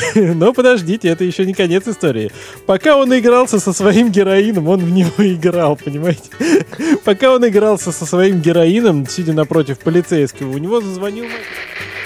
[0.14, 2.30] Но подождите, это еще не конец истории.
[2.66, 6.30] Пока он игрался со своим героином, он в него играл, понимаете?
[7.04, 11.24] Пока он игрался со своим героином, сидя напротив полицейского, у него зазвонил...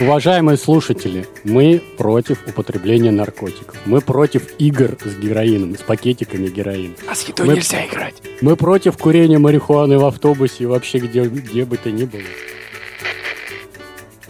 [0.00, 3.76] Уважаемые слушатели, мы против употребления наркотиков.
[3.84, 6.94] Мы против игр с героином, с пакетиками героина.
[7.08, 8.14] А с едой Мы- нельзя играть.
[8.40, 12.22] Мы против курения марихуаны в автобусе и вообще где, где бы то ни было.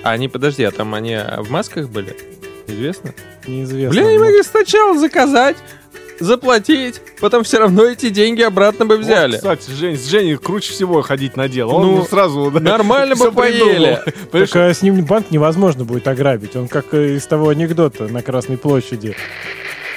[0.02, 2.16] А они, подожди, а там они в масках были?
[2.66, 3.14] Известно?
[3.46, 3.90] Неизвестно.
[3.90, 5.56] Бля, они могли сначала заказать,
[6.20, 9.40] заплатить, потом все равно эти деньги обратно бы взяли.
[9.42, 11.72] Вот, кстати, Жень, с Женей круче всего ходить на дело.
[11.72, 12.50] Он Ну, ну, сразу...
[12.50, 14.00] да, Нормально бы поели.
[14.30, 14.46] придумал.
[14.46, 16.56] Так а с ним банк невозможно будет ограбить.
[16.56, 19.16] Он как из того анекдота на Красной площади.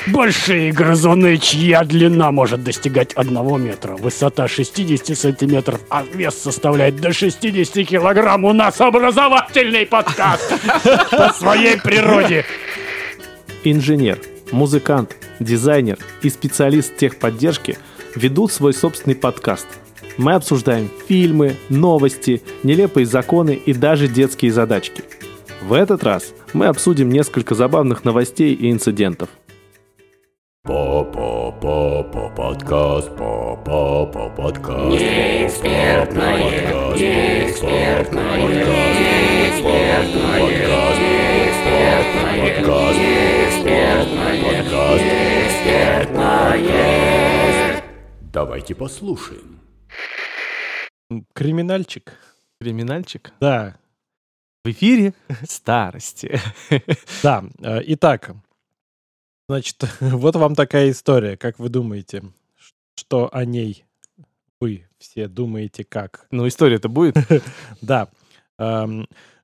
[0.08, 7.12] Большие грызуны, чья длина может достигать одного метра, высота 60 сантиметров, а вес составляет до
[7.12, 8.46] 60 килограмм.
[8.46, 10.54] У нас образовательный подкаст
[11.12, 12.46] по своей природе.
[13.68, 14.20] Инженер,
[14.52, 17.80] музыкант, дизайнер и специалист техподдержки
[18.14, 19.66] ведут свой собственный подкаст.
[20.18, 25.04] Мы обсуждаем фильмы, новости, нелепые законы и даже детские задачки.
[25.64, 29.30] В этот раз мы обсудим несколько забавных новостей и инцидентов.
[30.64, 34.92] По-по-по-по подкаст, по-по-по подкаст.
[34.92, 36.38] Неэкспертное,
[36.96, 41.25] неэкспертное, неэкспертное, подкаст,
[41.66, 43.00] подкаст,
[43.64, 45.04] подкаст,
[45.46, 47.84] экспертное.
[48.32, 49.60] Давайте послушаем.
[51.34, 52.14] Криминальчик.
[52.62, 53.32] Криминальчик.
[53.40, 53.76] Да,
[54.64, 55.14] В эфире
[55.50, 56.40] старости.
[57.24, 57.44] да.
[57.62, 58.32] Э, Итак,
[59.48, 61.38] значит, вот вам такая история.
[61.38, 62.24] Как вы думаете,
[62.96, 63.86] что о ней
[64.60, 66.28] вы все думаете как?
[66.32, 67.16] Ну, история-то будет.
[67.82, 68.10] Да.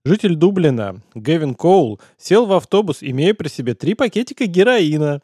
[0.04, 5.22] Житель Дублина Гевин Коул сел в автобус, имея при себе три пакетика героина,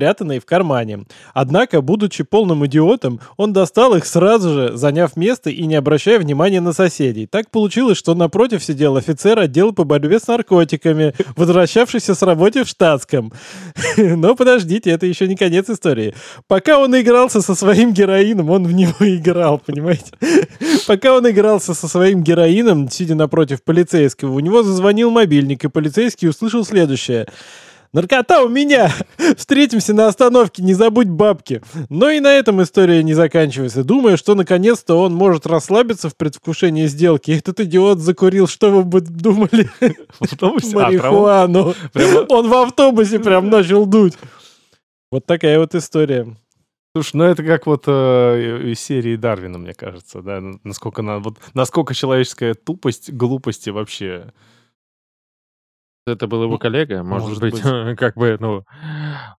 [0.00, 1.04] спрятанные в кармане.
[1.34, 6.62] Однако, будучи полным идиотом, он достал их сразу же, заняв место и не обращая внимания
[6.62, 7.26] на соседей.
[7.26, 12.68] Так получилось, что напротив сидел офицер отдела по борьбе с наркотиками, возвращавшийся с работы в
[12.68, 13.30] штатском.
[13.98, 16.14] Но подождите, это еще не конец истории.
[16.46, 20.12] Пока он игрался со своим героином, он в него играл, понимаете?
[20.86, 26.30] Пока он игрался со своим героином, сидя напротив полицейского, у него зазвонил мобильник, и полицейский
[26.30, 27.26] услышал следующее.
[27.92, 28.92] Наркота у меня!
[29.36, 31.60] Встретимся на остановке, не забудь бабки.
[31.88, 33.82] Но и на этом история не заканчивается.
[33.82, 37.32] Думаю, что наконец-то он может расслабиться в предвкушении сделки.
[37.32, 39.68] Этот идиот закурил, что вы бы думали?
[40.72, 41.74] Марихуану.
[42.28, 44.14] Он в автобусе прям начал дуть.
[45.10, 46.36] Вот такая вот история.
[46.94, 51.38] Слушай, ну это как вот э, из серии Дарвина, мне кажется, да, насколько, на, вот,
[51.54, 54.32] насколько человеческая тупость, глупости вообще.
[56.10, 57.60] Это был его коллега, может, может быть,
[57.98, 58.64] как бы, ну,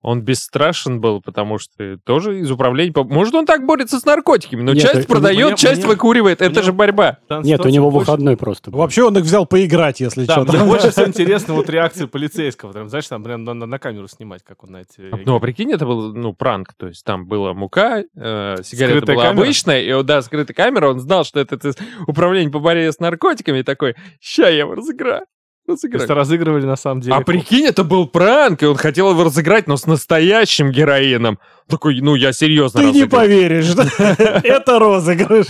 [0.03, 2.93] он бесстрашен был, потому что тоже из управления...
[2.97, 6.41] Может, он так борется с наркотиками, но Нет, часть это- продает, мне- часть мне- выкуривает.
[6.41, 7.19] Это мне- же борьба.
[7.43, 8.71] Нет, у него больше- выходной просто.
[8.71, 8.79] был.
[8.79, 10.53] Вообще он их взял поиграть, если Да, что.
[10.53, 12.73] мне больше всего интересно вот реакция полицейского.
[12.73, 15.11] Там, знаешь, там прям на, на- на камеру снимать, как он на эти...
[15.25, 16.75] Ну, а прикинь, это был, ну, пранк.
[16.77, 19.43] То есть там была мука, э, сигарета Скрытая была камера?
[19.43, 21.73] обычная, и, да, скрытая камера, он знал, что это, это
[22.07, 25.25] управление по борьбе с наркотиками, и такой, ща я его разыграю.
[25.67, 26.01] То разыграю».
[26.03, 27.15] есть разыгрывали на самом деле...
[27.15, 31.39] А прикинь, это был пранк, и он хотел его разыграть, но с настоящим героином.
[31.69, 33.11] Такой, ну, я серьезно Ты не разыграю.
[33.11, 33.87] поверишь, да?
[34.45, 35.47] Это розыгрыш.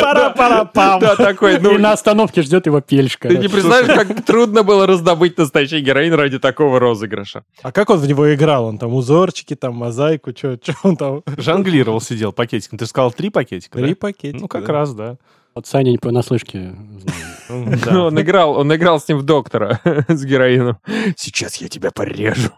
[0.00, 1.00] Пара-пара-пам.
[1.00, 3.28] Да, такой, ну, И на остановке ждет его пельшка.
[3.28, 7.44] ты не представляешь, как трудно было раздобыть настоящий героин ради такого розыгрыша.
[7.62, 8.66] А как он в него играл?
[8.66, 11.22] Он там узорчики, там мозаику, что он там?
[11.36, 12.78] Жонглировал, сидел пакетиком.
[12.78, 14.38] Ты же сказал три пакетика, Три пакетика.
[14.40, 15.16] Ну, как раз, да.
[15.54, 17.26] Вот Саня не понаслышке знает.
[17.90, 18.04] Ну.
[18.04, 20.78] Он играл, он играл с ним в доктора, с героином.
[21.16, 22.50] Сейчас я тебя порежу.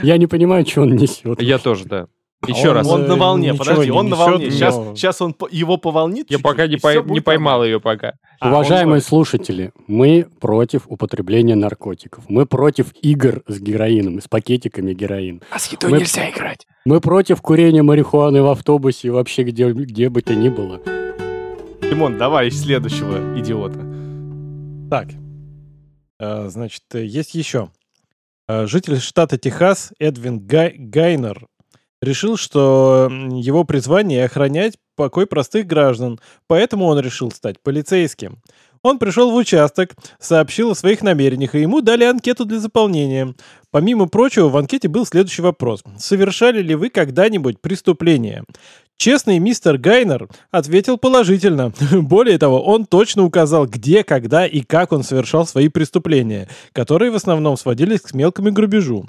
[0.00, 1.42] Я не понимаю, что он несет.
[1.42, 2.06] Я тоже, да.
[2.46, 2.86] Еще он- раз.
[2.86, 4.50] Он на волне, ничего подожди, он на волне.
[4.52, 6.30] Сейчас, сейчас он его поволнит.
[6.30, 8.12] Я пока не, поймал ее пока.
[8.38, 12.24] А, Уважаемые слушатели, мы против употребления наркотиков.
[12.28, 15.40] Мы против игр с героином, с пакетиками героина.
[15.50, 16.66] А с едой Мы- нельзя играть.
[16.84, 20.80] Мы против курения марихуаны в автобусе и вообще где, где бы то ни было.
[21.82, 23.80] Димон, давай следующего идиота.
[24.90, 25.08] Так,
[26.18, 27.70] Э, значит, э, есть еще.
[28.48, 31.46] Э, Житель штата Техас Эдвин Гай- Гайнер
[32.00, 38.38] решил, что его призвание охранять покой простых граждан, поэтому он решил стать полицейским.
[38.82, 43.34] Он пришел в участок, сообщил о своих намерениях, и ему дали анкету для заполнения.
[43.76, 45.84] Помимо прочего, в анкете был следующий вопрос.
[45.98, 48.42] Совершали ли вы когда-нибудь преступление?
[48.98, 51.70] Честный мистер Гайнер ответил положительно.
[51.92, 57.16] Более того, он точно указал, где, когда и как он совершал свои преступления, которые в
[57.16, 59.06] основном сводились к мелкому грабежу.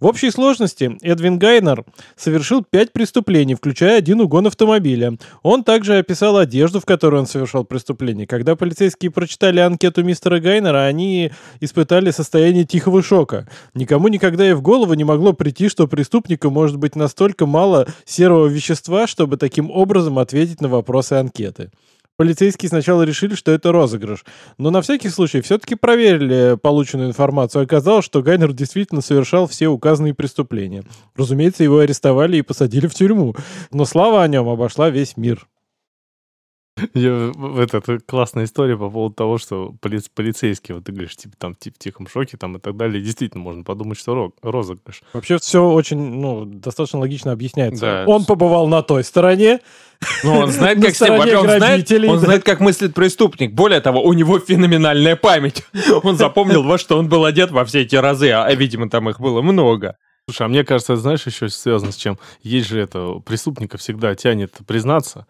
[0.00, 5.16] В общей сложности Эдвин Гайнер совершил пять преступлений, включая один угон автомобиля.
[5.42, 8.26] Он также описал одежду, в которой он совершал преступление.
[8.26, 11.30] Когда полицейские прочитали анкету мистера Гайнера, они
[11.60, 13.48] испытали состояние тихого шока.
[13.74, 18.46] Никому никогда и в голову не могло прийти, что преступника может быть настолько мало серого
[18.46, 21.70] вещества, чтобы таким образом ответить на вопросы анкеты.
[22.16, 24.24] Полицейские сначала решили, что это розыгрыш,
[24.58, 27.62] но на всякий случай все-таки проверили полученную информацию.
[27.62, 30.84] Оказалось, что Гайнер действительно совершал все указанные преступления.
[31.16, 33.34] Разумеется, его арестовали и посадили в тюрьму,
[33.72, 35.48] но слава о нем обошла весь мир.
[36.94, 41.34] Я- Это, это классная история по поводу того, что поли- полицейские, вот ты говоришь, типа
[41.38, 43.02] там типа, в тихом шоке там и так далее.
[43.02, 45.02] Действительно, можно подумать, что ро- розыгрыш.
[45.12, 47.80] Вообще все очень, ну, достаточно логично объясняется.
[47.80, 48.04] Да.
[48.06, 49.60] Он побывал на той стороне,
[50.24, 53.52] Ну, он знает, На как стороне он знает, он знает, как мыслит преступник.
[53.52, 55.64] Более того, у него феноменальная память.
[56.02, 59.20] Он запомнил, во что он был одет во все эти разы, а, видимо, там их
[59.20, 59.96] было много.
[60.28, 62.18] Слушай, а мне кажется, это, знаешь, еще связано с чем?
[62.42, 65.26] Есть же это, преступника всегда тянет признаться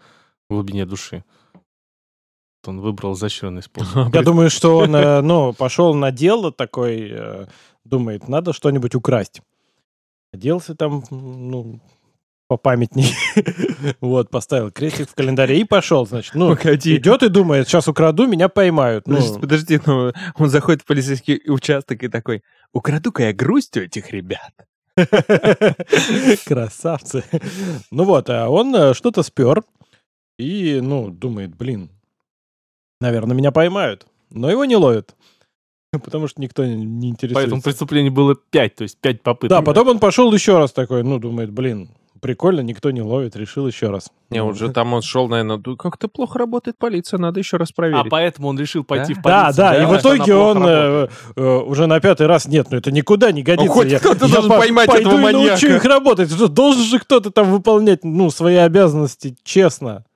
[0.52, 1.24] в глубине души.
[2.66, 4.14] Он выбрал изощренный способ.
[4.14, 7.46] Я думаю, что он, э, ну, пошел на дело такой, э,
[7.84, 9.40] думает, надо что-нибудь украсть.
[10.32, 11.80] Оделся там, ну,
[12.48, 13.14] попамятней.
[14.00, 16.34] Вот, поставил крестик в календаре и пошел, значит.
[16.34, 16.96] Ну, Погоди.
[16.96, 19.08] идет и думает, сейчас украду, меня поймают.
[19.08, 23.80] Ну, Подожди, подожди, ну, он заходит в полицейский участок и такой, украду-ка я грусть у
[23.80, 24.52] этих ребят.
[26.46, 27.24] красавцы.
[27.90, 29.62] Ну вот, а он э, что-то спер
[30.38, 31.90] и, ну, думает, блин,
[33.00, 34.06] наверное, меня поймают.
[34.30, 35.14] Но его не ловят.
[35.92, 37.34] Потому что никто не- интересуется.
[37.34, 39.50] Поэтому преступлений было пять, то есть пять попыток.
[39.58, 41.90] Да, потом он пошел еще раз такой, ну, думает, блин,
[42.22, 44.10] прикольно, никто не ловит, решил еще раз.
[44.30, 47.70] Не, он же там он шел, наверное, «Ну, как-то плохо работает полиция, надо еще раз
[47.72, 48.10] А проверить.
[48.10, 49.20] поэтому он решил пойти Да?
[49.20, 49.56] в Да, полицию.
[49.64, 53.32] да, и в итоге он э, э, уже на пятый раз нет, ну это никуда
[53.32, 53.72] не годится.
[53.72, 55.66] хоть Я- кто-то должен по- поймать пойду этого и научу маньяка.
[55.76, 56.54] их работать.
[56.54, 60.06] Должен же кто-то там выполнять, ну, свои обязанности честно.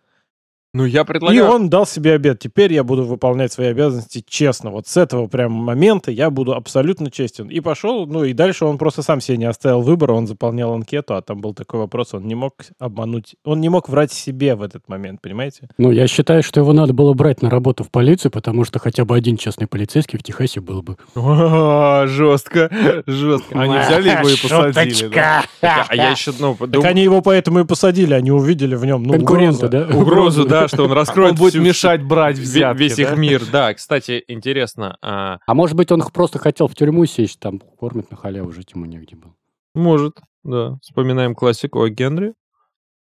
[0.77, 1.51] Ну, я И предлагаю...
[1.51, 2.39] он дал себе обед.
[2.39, 4.71] Теперь я буду выполнять свои обязанности честно.
[4.71, 7.49] Вот с этого прям момента я буду абсолютно честен.
[7.49, 11.15] И пошел, ну и дальше он просто сам себе не оставил выбора, он заполнял анкету,
[11.15, 14.61] а там был такой вопрос, он не мог обмануть, он не мог врать себе в
[14.61, 15.69] этот момент, понимаете?
[15.79, 19.07] Ну, я считаю, что его надо было брать на работу в полицию, потому что хотя
[19.07, 20.99] бы один честный полицейский в Техасе был бы.
[21.15, 22.71] О, жестко,
[23.07, 23.59] жестко.
[23.59, 25.15] Они взяли его и посадили.
[25.15, 25.43] да.
[25.89, 29.15] А я еще, ну, Так они его поэтому и посадили, они увидели в нем, ну,
[29.15, 29.89] Конкурента, угрозу.
[29.89, 29.99] да?
[29.99, 32.79] угрозу, да, что он раскроет Он будет всю- мешать брать взятки.
[32.81, 33.03] весь да?
[33.03, 33.43] их мир.
[33.51, 38.11] Да, кстати, интересно, а, А может быть, он просто хотел в тюрьму сесть, там кормят
[38.11, 39.35] на халяву, жить ему негде было.
[39.75, 40.79] может, да.
[40.83, 42.35] Вспоминаем классику о Генри.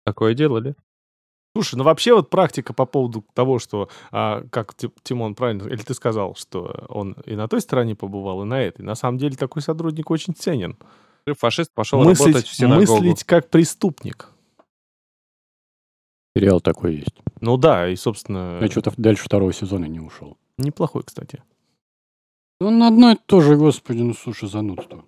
[0.06, 0.76] Такое делали.
[1.56, 5.82] Слушай, ну вообще вот практика по поводу того, что, а, как Ти- Тимон правильно, или
[5.82, 8.82] ты сказал, что он и на той стороне побывал, и на этой.
[8.82, 10.78] На самом деле такой сотрудник очень ценен.
[11.40, 12.96] Фашист пошел работать Мыслить, в синагогу.
[12.98, 14.30] мыслить как преступник.
[16.38, 17.16] Сериал такой есть.
[17.42, 20.38] Ну да, и, собственно, Я что-то дальше второго сезона не ушел.
[20.58, 21.44] неплохой, кстати.
[22.62, 25.04] Он одно и то же, господи, ну слушай, занудство.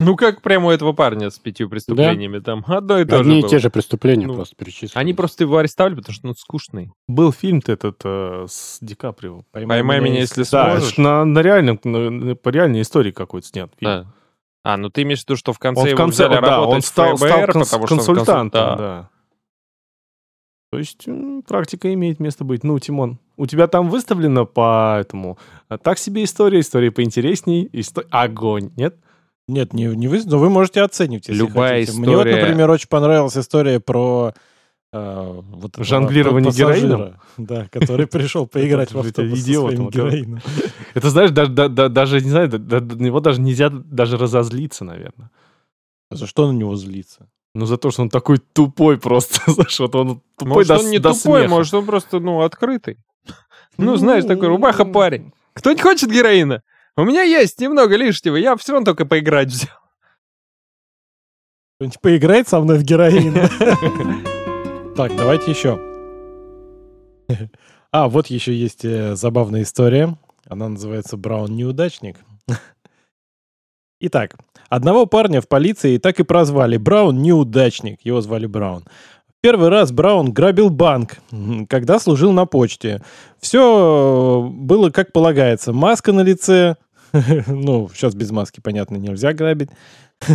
[0.00, 2.40] Ну, как прямо у этого парня с пятью преступлениями.
[2.40, 3.48] Там одно и то Одни же и было.
[3.50, 5.00] те же преступления Ну, просто перечислены.
[5.00, 6.90] Они просто его арестовали, потому что он скучный.
[7.08, 9.44] Был фильм-то этот э, с Ди Каприо.
[9.52, 10.92] Поймай меня, если Да, сможешь.
[10.94, 13.90] это на, на реальном, на- на- по реальной истории какой-то снят фильм.
[13.90, 14.06] Да.
[14.64, 16.50] А, ну ты имеешь в виду, что в конце Он в его конце, взяли да,
[16.50, 19.10] работать он в стал, стал ФБР, конс- потому что он консультантом, консуль- да.
[20.74, 21.06] То есть
[21.46, 22.64] практика имеет место быть.
[22.64, 25.38] Ну, Тимон, у тебя там выставлено по этому...
[25.68, 28.96] а, Так себе история, история поинтересней, исто- огонь, нет?
[29.46, 31.96] Нет, не, не вы, но вы можете оценить, если Любая хотите.
[31.96, 34.34] Мне вот, история- например, очень понравилась история про
[34.92, 37.20] э, вот Жонглирование героином?
[37.36, 40.40] Да, который пришел поиграть в автобус со идиот, своим героином.
[40.94, 45.30] Это, знаешь, даже, да- да- даже не знаю, на него даже нельзя даже разозлиться, наверное.
[46.10, 47.28] За что на него злиться?
[47.54, 49.40] Ну, за то, что он такой тупой просто.
[49.50, 51.54] Знаешь, вот он тупой Может, до, он не до тупой, смеха.
[51.54, 52.98] может, он просто, ну, открытый.
[53.76, 55.32] Ну, знаешь, такой рубаха парень.
[55.54, 56.62] Кто-нибудь хочет героина?
[56.96, 59.76] У меня есть немного лишнего, я все равно только поиграть взял.
[61.76, 63.34] Кто-нибудь поиграет со мной в героин?
[64.96, 65.80] Так, давайте еще.
[67.90, 70.16] А, вот еще есть э, забавная история.
[70.48, 72.16] Она называется «Браун неудачник».
[74.06, 74.36] Итак,
[74.68, 78.00] одного парня в полиции так и прозвали Браун неудачник.
[78.04, 78.84] Его звали Браун.
[79.40, 81.16] Первый раз Браун грабил банк,
[81.70, 83.02] когда служил на почте.
[83.40, 85.72] Все было как полагается.
[85.72, 86.76] Маска на лице,
[87.46, 89.70] Ну, сейчас без маски, понятно, нельзя грабить.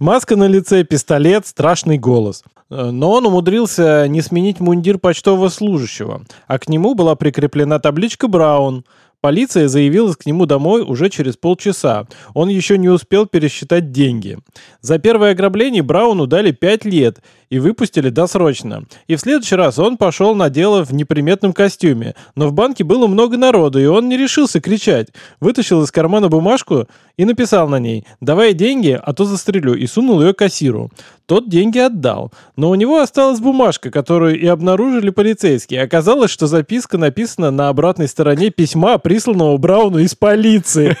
[0.00, 2.44] Маска на лице, пистолет, страшный голос.
[2.70, 8.28] Э, Но он умудрился не сменить мундир почтового служащего, а к нему была прикреплена табличка
[8.28, 8.84] «Браун».
[9.26, 12.06] Полиция заявилась к нему домой уже через полчаса.
[12.32, 14.38] Он еще не успел пересчитать деньги.
[14.82, 17.18] За первое ограбление Брауну дали 5 лет
[17.50, 18.84] и выпустили досрочно.
[19.08, 22.14] И в следующий раз он пошел на дело в неприметном костюме.
[22.34, 25.08] Но в банке было много народу, и он не решился кричать.
[25.40, 30.22] Вытащил из кармана бумажку и написал на ней «Давай деньги, а то застрелю» и сунул
[30.22, 30.90] ее кассиру.
[31.26, 32.32] Тот деньги отдал.
[32.56, 35.82] Но у него осталась бумажка, которую и обнаружили полицейские.
[35.82, 40.94] Оказалось, что записка написана на обратной стороне письма, присланного Брауну из полиции.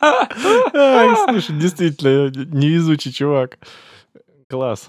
[0.00, 3.58] Ай, слушай, действительно, невезучий чувак.
[4.48, 4.88] Класс.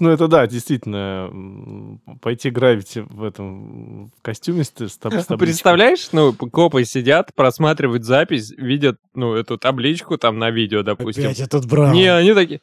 [0.00, 5.38] Ну, это да, действительно, пойти грабить в этом в костюме с, с таб- с табличкой.
[5.38, 11.24] Представляешь, ну, копы сидят, просматривают запись, видят, ну, эту табличку там на видео, допустим.
[11.24, 11.92] Опять этот Браун.
[11.92, 12.60] Не, они такие,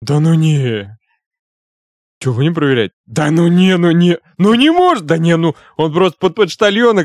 [0.00, 0.96] да ну не.
[2.20, 2.92] Чего не проверять?
[3.06, 7.04] Да ну не, ну не, ну не может, да не, ну, он просто под почтальона.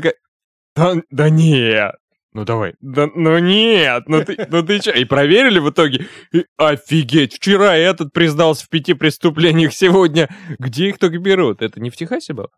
[0.76, 1.90] Да, да не,
[2.36, 4.92] ну давай, да ну нет, ну ты, ну ты че?
[4.92, 6.06] И проверили в итоге?
[6.34, 10.28] И офигеть, вчера этот признался в пяти преступлениях, сегодня
[10.58, 11.62] где их только берут?
[11.62, 12.50] Это не в Техасе было?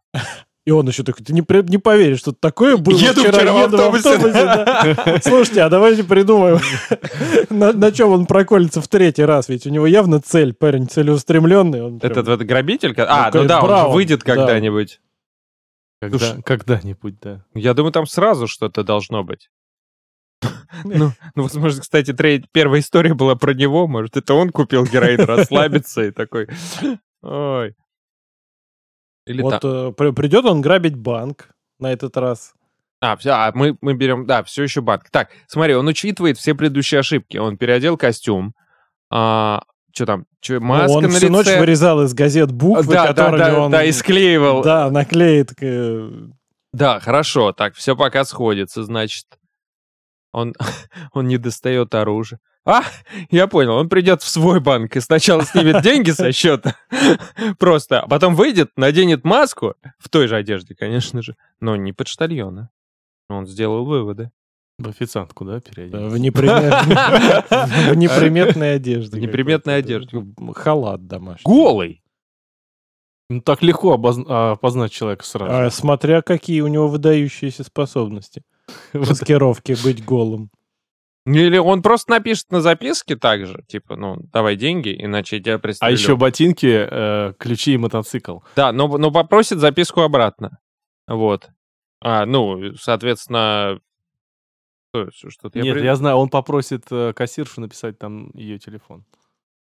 [0.66, 3.76] И он еще такой, ты не, не поверишь, что такое было Еду вчера в еду
[3.76, 5.20] автобусе, да.
[5.22, 6.58] Слушайте, а давайте придумаем,
[7.48, 11.98] на, на чем он проколется в третий раз, ведь у него явно цель, парень целеустремленный.
[12.02, 12.94] Этот вот грабитель?
[12.98, 14.34] А, ну да, он выйдет да.
[14.34, 15.00] когда-нибудь.
[16.00, 16.42] Когда- Слушай.
[16.42, 17.44] Когда-нибудь, да.
[17.54, 19.50] Я думаю, там сразу что-то должно быть.
[20.84, 23.88] Ну, ну, возможно, кстати, трей- первая история была про него.
[23.88, 26.46] Может, это он купил героин, расслабиться и такой...
[27.22, 27.74] Ой.
[29.26, 31.50] Или Вот э, при- придет он грабить банк
[31.80, 32.54] на этот раз.
[33.00, 34.26] А, все, а мы, мы берем...
[34.26, 35.10] Да, все еще банк.
[35.10, 37.36] Так, смотри, он учитывает все предыдущие ошибки.
[37.38, 38.54] Он переодел костюм.
[39.10, 39.62] А,
[39.92, 40.26] что там?
[40.48, 41.30] Ну, маска он на всю лице.
[41.30, 43.70] ночь вырезал из газет буквы, да, да, которыми да, он...
[43.70, 44.62] да, и склеивал.
[44.62, 45.52] Да, наклеит.
[45.60, 46.10] э,
[46.72, 49.26] Да, хорошо, так, все пока сходится, значит.
[50.32, 50.54] Он,
[51.12, 52.38] он не достает оружие.
[52.64, 52.82] А,
[53.30, 56.76] я понял, он придет в свой банк и сначала снимет деньги со счета,
[57.58, 62.68] просто, а потом выйдет, наденет маску, в той же одежде, конечно же, но не почтальона.
[63.30, 64.30] Он сделал выводы.
[64.78, 66.08] В официантку, да, переодел?
[66.08, 66.70] В непримет-
[67.92, 69.16] в неприметной одежде.
[69.16, 70.52] В неприметной какой-то.
[70.54, 71.42] Халат домашний.
[71.44, 72.02] Голый!
[73.30, 75.52] Ну, так легко а, опознать человека сразу.
[75.52, 78.42] А, смотря какие у него выдающиеся способности.
[78.92, 80.50] В маскировке быть голым.
[81.26, 85.54] Или он просто напишет на записке так же, типа, ну, давай деньги, иначе я тебя
[85.56, 85.92] А пристрелю.
[85.92, 88.38] еще ботинки, э, ключи и мотоцикл.
[88.56, 90.58] Да, но, но попросит записку обратно.
[91.06, 91.50] Вот.
[92.00, 93.80] А, ну, соответственно...
[94.94, 99.04] Что, что-то Нет, при- я знаю, он попросит э, кассиршу написать там ее телефон.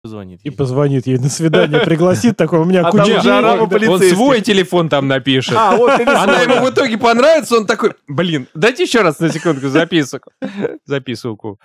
[0.04, 0.56] Позвонит И ей.
[0.56, 3.90] позвонит ей на свидание, пригласит такой, у меня А куча денег».
[3.90, 5.56] он, свой телефон там напишет.
[5.58, 10.32] А, Она ему в итоге понравится, он такой, блин, дайте еще раз на секундку записку.
[10.86, 11.60] Записывку.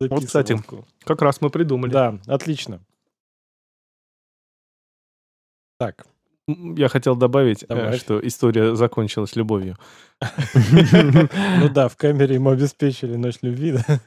[0.00, 0.58] Вот, кстати,
[1.04, 1.90] как раз мы придумали.
[1.92, 2.80] Да, отлично.
[5.78, 6.06] Так,
[6.48, 7.98] Я хотел добавить, э, Давай.
[7.98, 9.76] что история закончилась любовью.
[10.20, 14.00] ну да, в камере ему обеспечили ночь любви, да?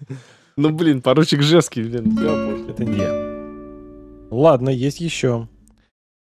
[0.58, 2.18] Ну, блин, поручик Жевский, блин.
[2.70, 3.36] Это не я.
[4.32, 5.48] Ладно, есть еще.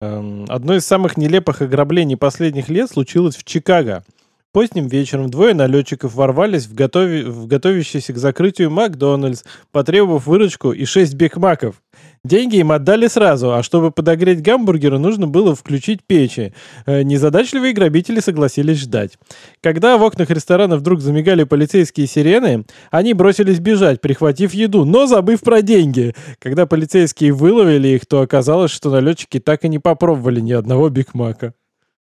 [0.01, 4.05] Эм, Одно из самых нелепых ограблений последних лет случилось в Чикаго.
[4.53, 10.85] Поздним вечером двое налетчиков ворвались в, готови- в готовящийся к закрытию Макдональдс, потребовав выручку и
[10.87, 11.83] 6 бигмаков.
[12.23, 16.53] Деньги им отдали сразу, а чтобы подогреть гамбургеры, нужно было включить печи.
[16.85, 19.19] Э, Незадачливые грабители согласились ждать.
[19.63, 25.41] Когда в окнах ресторана вдруг замигали полицейские сирены, они бросились бежать, прихватив еду, но забыв
[25.41, 26.15] про деньги.
[26.39, 31.55] Когда полицейские выловили их, то оказалось, что налетчики так и не попробовали ни одного бигмака.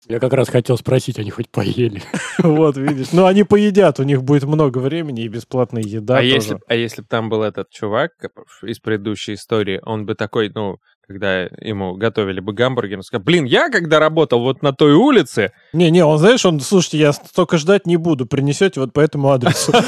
[0.09, 2.03] Я как раз хотел спросить, они хоть поели?
[2.39, 3.13] Вот, видишь.
[3.13, 6.35] Ну, они поедят, у них будет много времени и бесплатная еда а, тоже.
[6.35, 8.13] если, а если бы там был этот чувак
[8.63, 13.45] из предыдущей истории, он бы такой, ну, когда ему готовили бы гамбургер, он сказал, блин,
[13.45, 17.85] я когда работал вот на той улице, Не-не, он, знаешь, он, слушайте, я столько ждать
[17.87, 19.73] не буду, принесете вот по этому адресу.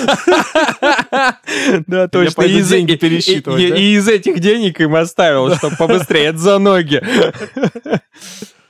[1.86, 2.42] Да, точно.
[2.42, 7.00] И деньги пересчитывать, и- из этих денег им оставил, чтобы побыстрее за ноги.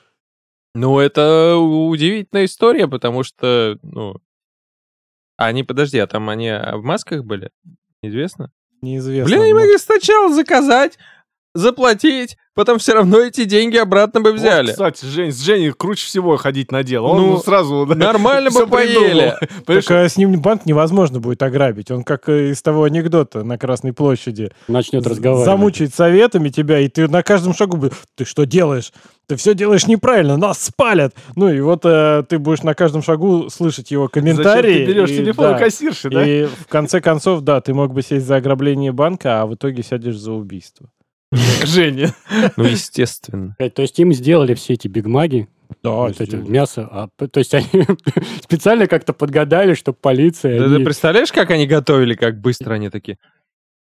[0.74, 4.16] Ну, это удивительная история, потому что, ну...
[5.36, 7.50] А они, подожди, а там они в масках были?
[8.02, 8.52] Неизвестно.
[8.80, 9.26] Неизвестно.
[9.26, 10.98] Блин, они могли сначала заказать,
[11.54, 14.70] заплатить, потом все равно эти деньги обратно бы Вот, взяли.
[14.70, 17.08] кстати, Жень, с Женей круче всего ходить на дело.
[17.08, 19.34] Он Ну, сразу да, Нормально бы поели.
[19.66, 21.90] Так а с ним банк невозможно будет ограбить.
[21.90, 24.50] Он как э, из того анекдота на Красной площади.
[24.68, 25.46] Начнет разговаривать.
[25.46, 28.92] Замучает советами тебя, и ты на каждом шагу будешь, ты что делаешь?
[29.28, 31.14] Ты все делаешь неправильно, нас спалят.
[31.36, 34.72] Ну и вот э, ты будешь на каждом шагу слышать его комментарии.
[34.72, 36.26] Зачем ты берешь и, телефон у да, кассирши, да?
[36.26, 39.82] И в конце концов, да, ты мог бы сесть за ограбление банка, а в итоге
[39.82, 40.88] сядешь за убийство.
[41.64, 42.14] Женя.
[42.56, 43.56] Ну, естественно.
[43.74, 45.48] То есть им сделали все эти бигмаги,
[45.82, 47.66] Да, вот эти мясо, а, то есть они
[48.42, 50.58] специально как-то подгадали, чтобы полиция...
[50.58, 53.18] Да они- ты представляешь, как они готовили, как быстро они такие?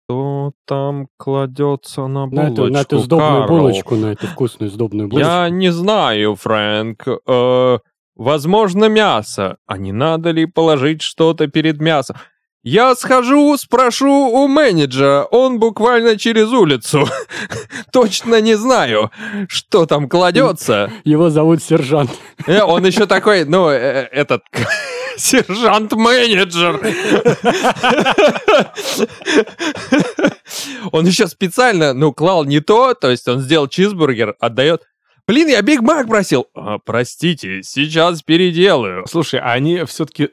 [0.09, 4.71] Что там кладется на на, эту, булочку, на эту сдобную Карл?» булочку, на эту вкусную
[4.71, 5.29] сдобную булочку.
[5.29, 7.07] Я не знаю, Фрэнк.
[7.27, 7.77] Э,
[8.15, 9.57] возможно, мясо.
[9.67, 12.17] А не надо ли положить что-то перед мясом?
[12.63, 15.23] Я схожу, спрошу у менеджера.
[15.31, 17.07] Он буквально через улицу.
[17.93, 19.11] Точно не знаю,
[19.47, 20.91] что там кладется.
[21.05, 22.11] Его зовут сержант.
[22.47, 24.43] Э, Он еще такой, ну, э, этот
[25.17, 26.81] сержант-менеджер.
[30.91, 34.83] Он еще специально, ну, клал не то, то есть он сделал чизбургер, отдает.
[35.29, 36.47] Блин, я Биг Мак просил.
[36.55, 39.05] «А, простите, сейчас переделаю.
[39.07, 40.29] Слушай, а они все-таки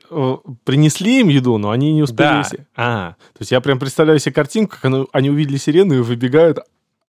[0.65, 2.29] принесли им еду, но они не успели...
[2.29, 2.45] Да.
[2.45, 5.99] се- А, то есть я прям представляю себе картинку, как оно- они увидели сирену и
[5.99, 6.61] выбегают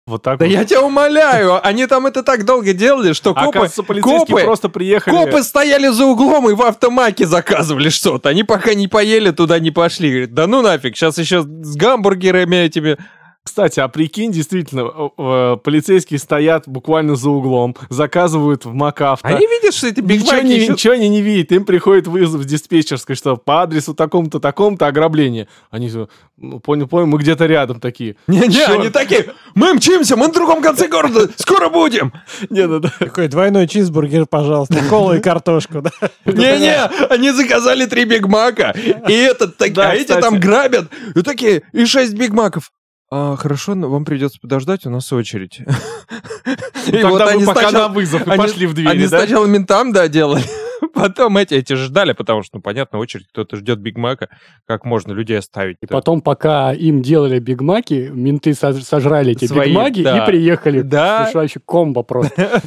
[0.08, 0.52] вот так Да вот.
[0.54, 3.68] я тебя умоляю, они там это так долго делали, что копы,
[4.02, 5.14] копы, просто приехали...
[5.14, 8.30] копы стояли за углом и в автомаке заказывали что-то.
[8.30, 10.10] Они пока не поели, туда не пошли.
[10.10, 12.98] Говорят, да ну нафиг, сейчас еще с гамбургерами этими
[13.46, 19.28] Кстати, а прикинь, действительно, э, э, полицейские стоят буквально за углом, заказывают в МакАвто.
[19.28, 21.52] Они видят, что это Биг Ничего, не, еще- ничего они не видят.
[21.52, 25.50] Им приходит вызов в диспетчерской, что по адресу такому-то, такому-то ограбление.
[25.72, 26.08] Они все,
[26.38, 28.16] ну, понял, понял, мы где-то рядом такие.
[28.28, 32.14] Не-не, они такие, мы мчимся, мы на другом конце города, скоро будем.
[32.50, 32.94] Не, ну да.
[32.98, 35.92] Такой двойной чизбургер, пожалуйста, колу и картошку, да?
[36.26, 38.74] Не-не, они заказали три Биг Мака,
[39.10, 42.72] и этот, а эти там грабят, и такие, и шесть Биг Маков.
[43.16, 45.60] А, хорошо, но вам придется подождать, у нас очередь.
[45.60, 49.08] И Тогда вот мы они пока сначала- на вызов и они- пошли в двери, Они
[49.08, 49.20] да?
[49.20, 50.42] сначала ментам, да, делали,
[50.94, 54.30] потом эти, эти же ждали, потому что, ну, понятно, очередь, кто-то ждет Биг Мака,
[54.66, 55.78] как можно людей оставить.
[55.82, 60.24] И потом, пока им делали бигмаки, менты сож- сожрали эти Свои, бигмаки да.
[60.24, 60.82] и приехали.
[60.82, 61.26] Да.
[61.26, 62.62] Слушай, вообще комбо просто.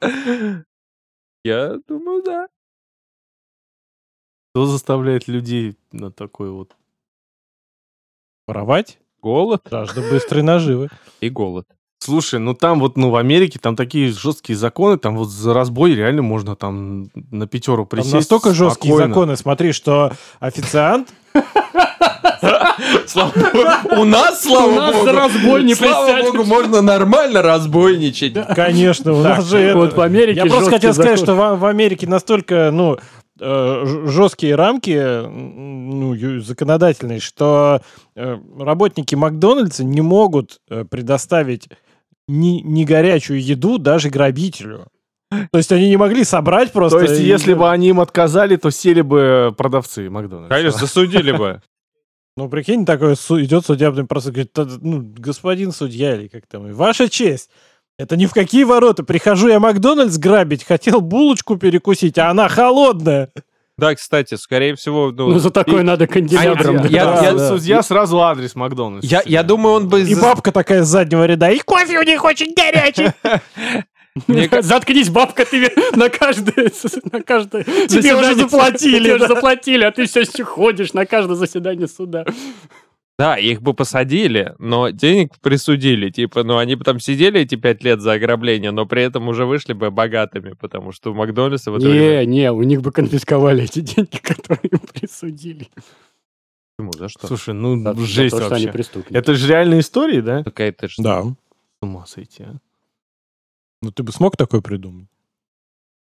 [1.44, 2.46] Я думаю, да.
[4.54, 6.76] Что заставляет людей на такой вот...
[8.46, 8.98] Воровать?
[9.28, 10.88] Голод Жажда быстрой наживы.
[11.20, 11.66] и голод.
[11.98, 15.94] Слушай, ну там вот, ну в Америке там такие жесткие законы, там вот за разбой
[15.94, 18.14] реально можно там на пятеру Там присесть.
[18.14, 19.14] настолько жесткие спокойно.
[19.14, 21.08] законы, смотри, что официант
[23.98, 28.34] У нас, слава У нас богу, за разбой не слава богу, можно нормально разбойничать.
[28.54, 32.06] Конечно, у нас же Вот это- в Америке Я просто хотел сказать, что в, Америке
[32.06, 32.96] настолько, ну,
[33.40, 37.80] жесткие рамки, ну, законодательные, что
[38.14, 41.68] э, работники Макдональдса не могут э, предоставить
[42.26, 44.86] ни, ни горячую еду даже грабителю.
[45.30, 46.98] То есть они не могли собрать просто...
[46.98, 50.54] То есть, и- если бы они им отказали, то сели бы продавцы Макдональдса.
[50.54, 51.60] Конечно, засудили бы.
[52.36, 57.08] Ну, прикинь, такой идет судебный процесс, говорит, «Да, ну, господин судья, или как там, ваша
[57.08, 57.50] честь,
[57.98, 59.02] это ни в какие ворота.
[59.04, 63.30] Прихожу я Макдональдс грабить, хотел булочку перекусить, а она холодная.
[63.76, 65.12] Да, кстати, скорее всего...
[65.12, 66.76] Ну, Ну, за такое надо канделябром.
[66.78, 66.88] Я- да.
[66.88, 67.48] я- Да, я- да.
[67.48, 69.06] Судья сразу адрес Макдональдса.
[69.08, 70.00] я, я думаю, он бы...
[70.02, 73.12] И бабка такая с заднего ряда, и кофе у них очень горячий.
[74.26, 76.72] Мне Заткнись, бабка, ты на каждое,
[77.12, 81.36] на каждое Тебе уже заплатили, Тебе уже заплатили, а ты все еще ходишь на каждое
[81.36, 82.24] заседание суда.
[83.18, 86.08] Да, их бы посадили, но денег присудили.
[86.08, 89.44] Типа, ну, они бы там сидели эти пять лет за ограбление, но при этом уже
[89.44, 92.24] вышли бы богатыми, потому что у Макдональдса в это время...
[92.24, 95.66] Не, не, у них бы конфисковали эти деньги, которые им присудили.
[96.76, 96.92] Почему?
[96.92, 97.26] За что?
[97.26, 98.72] Слушай, ну За- за жесть то, что они вообще.
[98.72, 99.16] преступники.
[99.18, 100.44] Это же реальные истории, да?
[100.44, 100.86] Какая-то...
[100.86, 101.24] ж- Да.
[101.24, 101.34] С
[101.82, 102.54] ума сойти, а.
[103.82, 105.08] Ну ты бы смог такое придумать?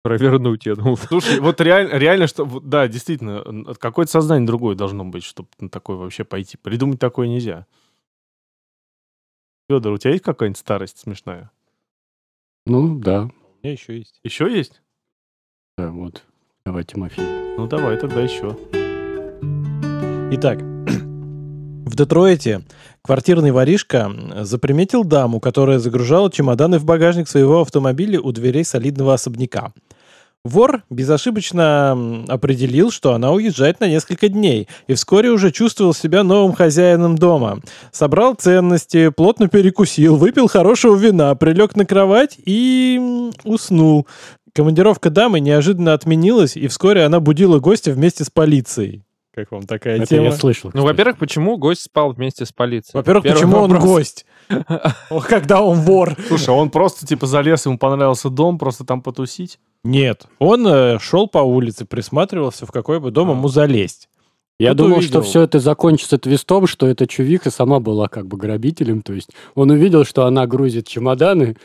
[0.03, 0.97] Провернуть, я думал.
[0.97, 5.97] Слушай, вот реально, реально, что, да, действительно, какое-то сознание другое должно быть, чтобы на такое
[5.97, 6.57] вообще пойти.
[6.57, 7.67] Придумать такое нельзя.
[9.71, 11.51] Федор, у тебя есть какая-нибудь старость смешная?
[12.67, 14.19] Ну, да, У меня еще есть.
[14.25, 14.83] Еще есть?
[15.79, 16.25] да, вот.
[16.65, 17.25] Давай, Тимофей.
[17.57, 18.57] Ну давай тогда еще.
[20.35, 20.61] Итак,
[21.87, 22.65] в Детройте
[23.03, 24.13] квартирный воришка
[24.45, 29.73] заприметил даму, которая загружала чемоданы в багажник своего автомобиля у дверей солидного особняка.
[30.45, 36.53] Вор безошибочно определил, что она уезжает на несколько дней, и вскоре уже чувствовал себя новым
[36.53, 37.61] хозяином дома.
[37.93, 44.09] Собрал ценности, плотно перекусил, выпил хорошего вина, прилег на кровать и уснул.
[44.53, 49.05] Командировка дамы неожиданно отменилась, и вскоре она будила гостя вместе с полицией.
[49.33, 50.25] Как вам такая Это тема?
[50.25, 50.71] я слышал.
[50.75, 50.85] Ну, кстати.
[50.85, 52.99] во-первых, почему гость спал вместе с полицией?
[52.99, 53.91] Во-первых, Первый почему он вопрос.
[53.91, 54.27] гость?
[55.09, 56.17] О, Когда он вор?
[56.27, 59.59] Слушай, он просто типа залез, ему понравился дом, просто там потусить.
[59.85, 63.33] Нет, он э, шел по улице, присматривался, в какой бы дом А.
[63.35, 64.09] ему залезть.
[64.59, 65.11] Я Кто-то думал, увидел.
[65.11, 69.03] что все это закончится твистом, что эта чувиха сама была как бы грабителем.
[69.03, 71.57] То есть он увидел, что она грузит чемоданы,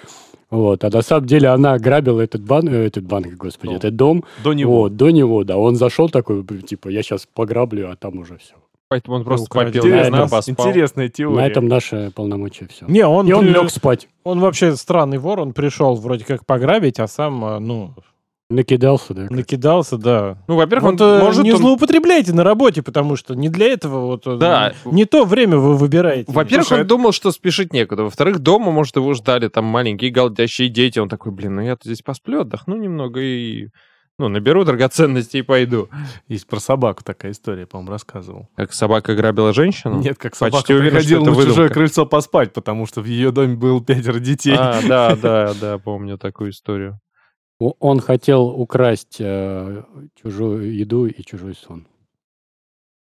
[0.50, 3.78] вот, а на самом деле она грабила этот, бан, э, этот банк, господи, Дом.
[3.78, 4.24] этот дом.
[4.44, 4.82] До него.
[4.82, 5.58] Вот, до него, да.
[5.58, 8.56] Он зашел такой, типа, я сейчас пограблю, а там уже все.
[8.90, 9.74] Поэтому он просто украден.
[9.74, 10.68] попил Интересно, вина, поспал.
[10.68, 11.36] Интересная теория.
[11.36, 12.86] На этом наше полномочия все.
[12.88, 14.08] Не, он, И он при- лег спать.
[14.24, 17.94] он вообще странный вор, он пришел вроде как пограбить, а сам, э, ну,
[18.50, 19.28] Накидался, да.
[19.30, 20.38] накидался, да.
[20.48, 21.44] Ну, во-первых, он э, может...
[21.44, 24.26] не он- злоупотребляйте на работе, потому что не для этого вот...
[24.26, 24.72] э, Да.
[24.86, 26.32] Не то время вы выбираете.
[26.32, 28.04] Во-первых, он думал, что спешить некуда.
[28.04, 30.98] Во-вторых, дома, может, его ждали там маленькие голдящие дети.
[30.98, 33.68] Он такой, блин, ну я здесь посплю, отдохну немного и...
[34.20, 35.90] Ну, наберу драгоценности и пойду.
[36.28, 38.50] Есть про собаку такая история, по-моему, рассказывал.
[38.56, 40.00] Как собака грабила женщину?
[40.00, 41.74] Нет, как почти собака уверен, приходила на это чужое выдумка.
[41.76, 44.56] крыльцо поспать, потому что в ее доме было пятеро детей.
[44.58, 47.00] А, да, да, да, помню такую историю.
[47.60, 49.84] Он хотел украсть э,
[50.20, 51.88] чужую еду и чужой сон.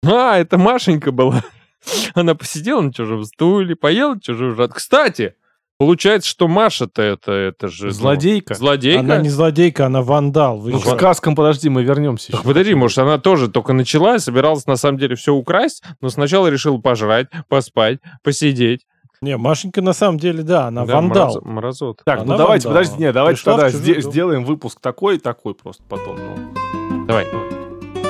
[0.05, 1.43] А, это Машенька была.
[2.15, 4.73] Она посидела на чужом стуле, поела чужую жрать.
[4.75, 5.35] Кстати,
[5.81, 7.87] получается, что Маша-то это, это же...
[7.87, 8.55] ну, Злодейка.
[8.55, 9.01] Злодейка?
[9.01, 10.59] Она не злодейка, она вандал.
[10.59, 12.31] Вы Ну, к сказкам, подожди, мы вернемся.
[12.33, 16.47] Так подожди, может, она тоже только начала, собиралась на самом деле все украсть, но сначала
[16.49, 18.87] решила пожрать, поспать, посидеть.
[19.23, 21.37] Не, Машенька на самом деле, да, она Да, вандал.
[21.39, 22.03] мразо- Мразот.
[22.05, 22.83] Так, ну Она давайте, вандал.
[22.85, 26.17] подожди, нет, давайте Пришла тогда сде- сделаем выпуск такой и такой просто потом.
[26.17, 27.07] ну.
[27.07, 27.27] Давай.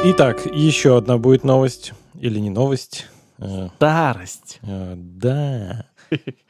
[0.05, 1.93] Итак, еще одна будет новость.
[2.21, 3.07] Или не новость.
[3.39, 4.59] Э, Старость.
[4.63, 5.87] э, Да.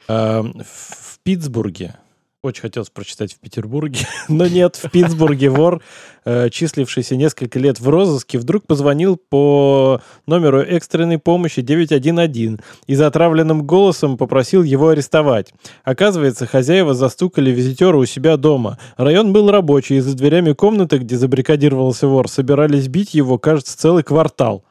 [0.07, 1.95] Э, В Питтсбурге.
[2.43, 5.83] Очень хотелось прочитать в Петербурге, но нет, в Питтсбурге вор,
[6.25, 13.05] э, числившийся несколько лет в розыске, вдруг позвонил по номеру экстренной помощи 911 и за
[13.05, 15.53] отравленным голосом попросил его арестовать.
[15.83, 18.79] Оказывается, хозяева застукали визитера у себя дома.
[18.97, 24.01] Район был рабочий, и за дверями комнаты, где забаррикадировался вор, собирались бить его, кажется, целый
[24.01, 24.63] квартал.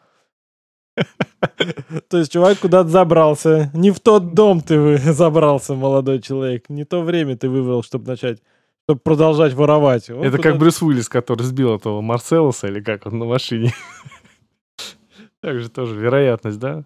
[2.08, 3.70] То есть чувак куда-то забрался.
[3.74, 6.68] Не в тот дом ты забрался, молодой человек.
[6.68, 8.42] Не то время ты выбрал, чтобы начать,
[8.86, 10.10] чтобы продолжать воровать.
[10.10, 13.72] Он Это куда-то- как Брюс Уиллис, который сбил этого Марселоса, или как он на машине.
[15.42, 16.84] Так же тоже вероятность, да?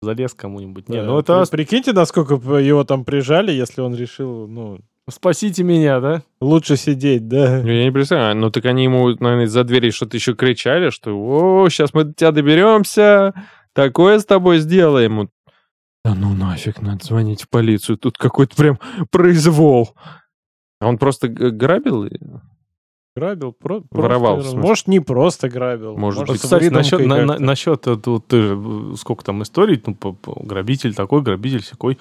[0.00, 0.88] Залез кому-нибудь.
[0.88, 4.78] Не, Да, ну это при- Прикиньте, насколько его там прижали, если он решил, ну,
[5.10, 6.22] спасите меня, да?
[6.40, 7.60] лучше сидеть, да.
[7.62, 11.10] Ну, Я не представляю, ну так они ему, наверное, из-за двери что-то еще кричали, что
[11.16, 13.34] «О, сейчас мы до тебя доберемся,
[13.72, 15.30] такое с тобой сделаем».
[16.04, 18.78] Да ну нафиг, надо звонить в полицию, тут какой-то прям
[19.10, 19.90] произвол.
[20.80, 22.08] А он просто грабил?
[23.16, 24.42] Грабил, про- просто, Воровал.
[24.54, 25.96] Может, не просто грабил.
[25.96, 29.82] Может с кстати, насчет, на- на- насчет э, тут ты же, э, сколько там историй,
[29.84, 31.98] ну, по- по- грабитель такой, грабитель всякой.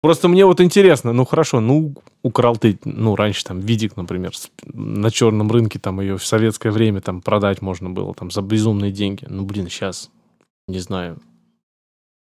[0.00, 4.32] Просто мне вот интересно, ну хорошо, ну украл ты, ну раньше там видик, например,
[4.64, 8.92] на черном рынке там ее в советское время там продать можно было там за безумные
[8.92, 9.26] деньги.
[9.28, 10.10] Ну блин, сейчас
[10.68, 11.18] не знаю.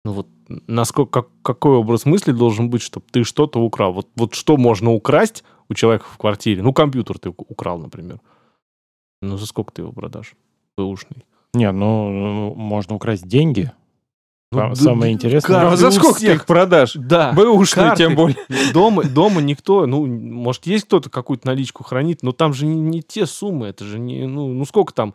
[0.05, 0.27] Ну вот
[0.67, 3.93] насколько как- какой образ мысли должен быть, чтобы ты что-то украл?
[3.93, 6.61] Вот вот что можно украсть у человека в квартире?
[6.61, 8.19] Ну компьютер ты украл, например.
[9.23, 10.35] Ну за сколько ты его продашь?
[10.77, 11.25] Бэушный.
[11.53, 13.71] Не, ну, можно украсть деньги.
[14.53, 15.67] Ну, Самое интересное.
[15.69, 16.93] А за сколько ты всех- их продашь?
[16.95, 17.33] Да.
[17.33, 18.03] Бэушные карты.
[18.03, 18.37] тем более.
[18.73, 23.01] Дома, дома никто, ну, может, есть кто-то какую-то наличку хранит, но там же не, не
[23.01, 25.13] те суммы, это же не, ну, ну сколько там?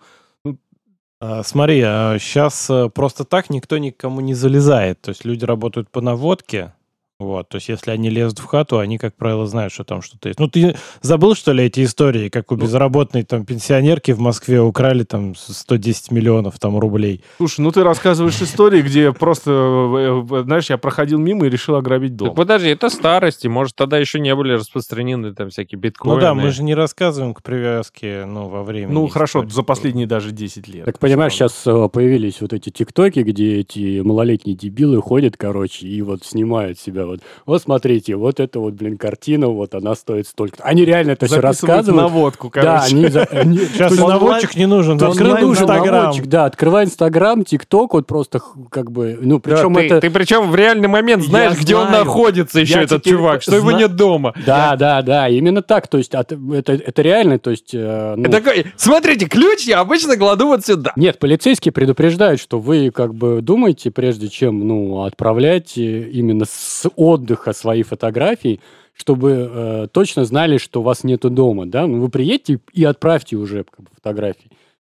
[1.20, 5.00] А, Смотри, сейчас просто так никто никому не залезает.
[5.00, 6.74] То есть люди работают по наводке.
[7.20, 10.28] Вот, то есть если они лезут в хату, они, как правило, знают, что там что-то
[10.28, 10.38] есть.
[10.38, 12.62] Ну, ты забыл, что ли, эти истории, как у Ну.
[12.62, 17.24] безработной там пенсионерки в Москве украли там 110 миллионов там рублей.
[17.38, 21.74] Слушай, ну ты рассказываешь истории, где просто, э, э, знаешь, я проходил мимо и решил
[21.74, 22.28] ограбить дом.
[22.28, 26.14] Так подожди, это старости, может, тогда еще не были распространены там всякие биткоины.
[26.14, 28.92] Ну да, мы же не рассказываем к привязке, ну, во времени.
[28.94, 29.54] Ну, хорошо, истории.
[29.54, 30.84] за последние даже 10 лет.
[30.84, 36.24] Так понимаешь, сейчас появились вот эти тиктоки, где эти малолетние дебилы ходят, короче, и вот
[36.24, 37.20] снимают себя вот.
[37.46, 40.62] Вот смотрите, вот эта вот, блин, картина, вот она стоит столько.
[40.62, 42.02] Они реально это все рассказывают.
[42.02, 42.94] наводку, Да, короче.
[42.94, 44.92] они, за- они- Сейчас есть наводчик не нужен.
[44.98, 46.14] есть Открыл Инстаграм.
[46.24, 48.40] да, открывай Инстаграм, ТикТок, вот просто
[48.70, 50.00] как бы, ну, Да, причем ты, это...
[50.00, 53.42] ты причем в реальный момент Я знаешь, где он находится еще, Я этот теперь чувак,
[53.42, 54.34] что его зна- нет дома.
[54.46, 57.70] Да, да, да, именно так, то есть от- это, это реально, то есть...
[57.74, 60.92] э, ну, такой, смотрите, ключ я обычно кладу вот сюда.
[60.96, 66.86] Нет, полицейские предупреждают, что вы как бы думаете, прежде чем ну, отправлять э, именно с
[66.98, 68.60] отдыха свои фотографии,
[68.92, 71.86] чтобы э, точно знали, что вас нету дома, да?
[71.86, 74.50] Ну, вы приедете и отправьте уже как бы, фотографии.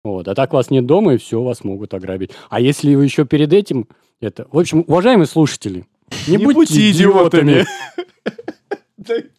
[0.03, 0.27] Вот.
[0.29, 2.31] А так вас нет дома, и все, вас могут ограбить.
[2.49, 3.87] А если вы еще перед этим...
[4.21, 4.47] Это...
[4.51, 5.85] В общем, уважаемые слушатели,
[6.27, 7.65] не, Не будьте будьте идиотами.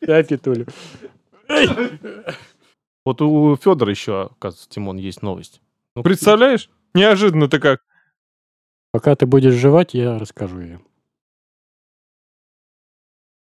[0.00, 0.66] Да, Петуля.
[3.04, 5.60] Вот у Федора еще, оказывается, Тимон, есть новость.
[5.94, 6.70] Ну, Представляешь?
[6.94, 7.82] Неожиданно-то как.
[8.90, 10.80] Пока ты будешь жевать, я расскажу ее.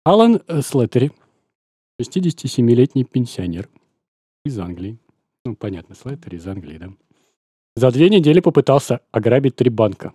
[0.06, 1.12] Алан э, Слеттери,
[2.02, 3.70] 67-летний пенсионер
[4.44, 4.98] из Англии.
[5.46, 6.90] Ну, понятно, Слеттери из Англии, да.
[7.78, 10.14] За две недели попытался ограбить три банка.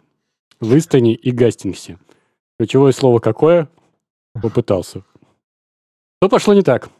[0.60, 1.98] В Истоне и Гастингсе.
[2.58, 3.70] Ключевое слово какое?
[4.34, 5.04] Попытался.
[6.20, 6.90] Что пошло не так?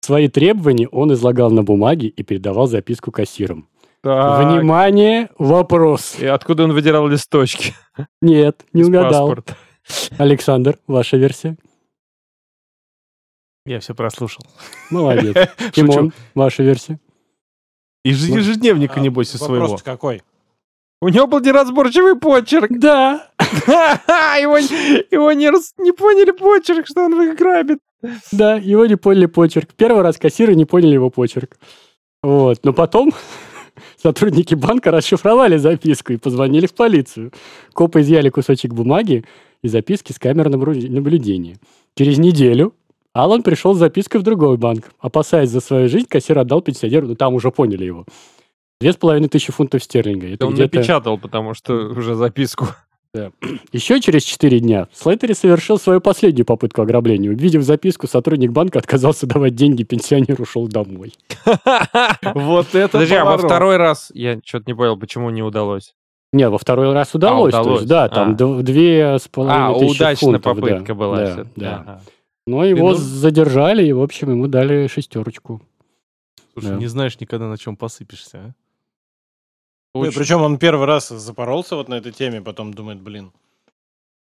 [0.00, 3.68] Свои требования он излагал на бумаге и передавал записку кассирам.
[4.02, 4.50] Так.
[4.50, 6.18] Внимание, вопрос.
[6.18, 7.74] И откуда он выдирал листочки?
[8.22, 9.28] Нет, не Из угадал.
[9.28, 9.56] паспорта.
[10.16, 11.58] Александр, ваша версия?
[13.66, 14.44] Я все прослушал.
[14.90, 15.36] Молодец.
[15.72, 16.98] Тимон, ваша версия?
[18.04, 19.64] Из ежедневника, небось, из своего.
[19.64, 20.22] Вопрос какой?
[21.02, 22.70] У него был неразборчивый почерк.
[22.78, 23.28] Да.
[24.40, 27.78] Его, его не, рас- не поняли почерк, что он их грабит.
[28.32, 29.70] Да, его не поняли почерк.
[29.74, 31.58] Первый раз кассиры не поняли его почерк.
[32.22, 32.60] Вот.
[32.64, 33.12] Но потом
[34.02, 37.32] сотрудники банка расшифровали записку и позвонили в полицию.
[37.72, 39.24] Копы изъяли кусочек бумаги
[39.62, 41.56] и записки с камер наблю- наблюдения.
[41.96, 42.74] Через неделю
[43.12, 44.92] Алан пришел с запиской в другой банк.
[45.00, 48.04] Опасаясь за свою жизнь, кассир отдал пенсионеру, ну там уже поняли его,
[48.80, 50.28] две с половиной тысячи фунтов стерлинга.
[50.28, 52.68] Это Он напечатал, потому что уже записку.
[53.72, 57.30] Еще через 4 дня Слейтери совершил свою последнюю попытку ограбления.
[57.30, 61.12] Увидев записку, сотрудник банка отказался давать деньги, пенсионер ушел домой.
[62.22, 65.94] Вот это Подожди, а во второй раз я что-то не понял, почему не удалось.
[66.32, 67.52] Не, во второй раз удалось.
[67.52, 67.80] то удалось.
[67.80, 68.62] есть, да, там А.
[68.62, 71.16] две с половиной А, тысячи удачная фунтов, да, попытка была.
[71.16, 71.76] Да, да.
[71.76, 72.00] Ага.
[72.50, 75.60] Но его ну- задержали, и, в общем, ему дали шестерочку.
[76.52, 76.76] Слушай, Да.
[76.76, 78.52] не знаешь никогда, на чем посыпешься, а?
[79.94, 83.32] Ну, причем он первый раз запоролся вот на этой теме, потом думает, блин,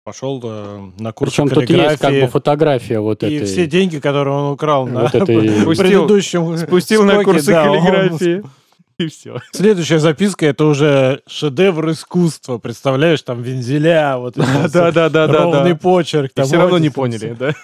[0.05, 3.47] пошел э, на курс Причем тут есть как бы фотография вот и этой.
[3.47, 5.27] все деньги, которые он украл на Вот этой-
[5.77, 8.45] предыдущем Спустил на курсы да, он- каллиграфии.
[8.99, 9.39] И все.
[9.53, 12.59] Следующая записка это уже шедевр искусства.
[12.59, 15.77] Представляешь, там вензеля, вот Да, да, да, да, ровный да.
[15.79, 16.31] почерк.
[16.37, 17.55] И все равно не поняли, да?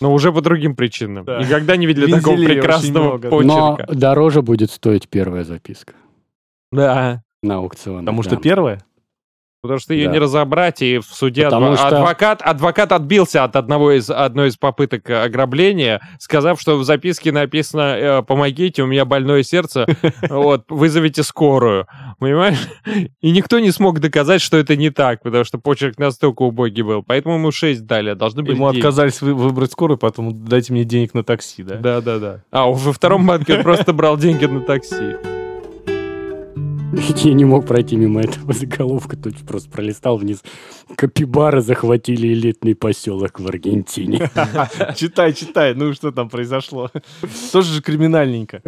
[0.00, 1.24] Но уже по другим причинам.
[1.24, 1.38] Да.
[1.38, 3.42] Никогда не видели такого Вензелей очень прекрасного много.
[3.44, 3.94] Но почерка.
[3.94, 5.94] дороже будет стоить первая записка
[6.72, 7.22] Да.
[7.42, 8.00] на аукционе.
[8.00, 8.40] Потому что да.
[8.42, 8.82] первое.
[9.62, 10.12] Потому что ее Да.
[10.12, 14.48] не разобрать, и в суде Потому адва- что- адвокат, адвокат отбился от одного из, одной
[14.48, 19.86] из попыток э, ограбления, сказав, что в записке написано э, «Помогите, у меня больное сердце,
[20.30, 21.86] вот, вызовите скорую».
[22.18, 22.58] Понимаешь?
[23.20, 27.02] И никто не смог доказать, что это не так, потому что почерк настолько убогий был.
[27.02, 28.78] Поэтому ему 6 дали, а должны были Ему 9.
[28.82, 31.76] отказались вы- выбрать скорую, поэтому дайте мне денег на такси, да?
[31.76, 32.40] Да, да, да.
[32.50, 35.16] А, во втором банке он просто брал деньги на такси.
[37.24, 40.42] Я не мог пройти мимо этого заголовка, тут просто пролистал вниз.
[40.96, 44.30] Капибары захватили элитный поселок в Аргентине.
[44.96, 46.90] Читай, читай, ну что там произошло?
[47.52, 48.62] Тоже же криминальненько.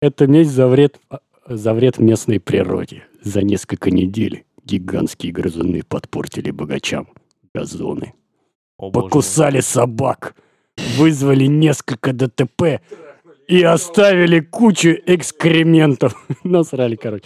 [0.00, 1.00] Это месть за вред,
[1.46, 3.04] за вред местной природе.
[3.22, 7.08] За несколько недель гигантские грызуны подпортили богачам
[7.54, 8.12] газоны.
[8.76, 9.06] О, боже.
[9.06, 10.34] Покусали собак,
[10.96, 12.80] вызвали несколько ДТП
[13.48, 16.14] и оставили кучу экскрементов.
[16.44, 17.24] Насрали, короче.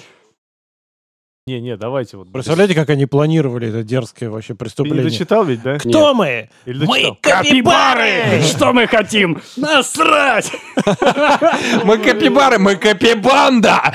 [1.51, 2.31] Не, не, давайте вот.
[2.33, 5.03] Представляете, как они планировали это дерзкое вообще Ты не преступление?
[5.03, 5.79] дочитал ведь, да?
[5.81, 6.49] Кто мы?
[6.65, 8.41] Или Мы капибары!
[8.43, 9.43] Что мы хотим?
[9.57, 10.53] Насрать!
[11.85, 13.93] Мы капибары, мы капибанда!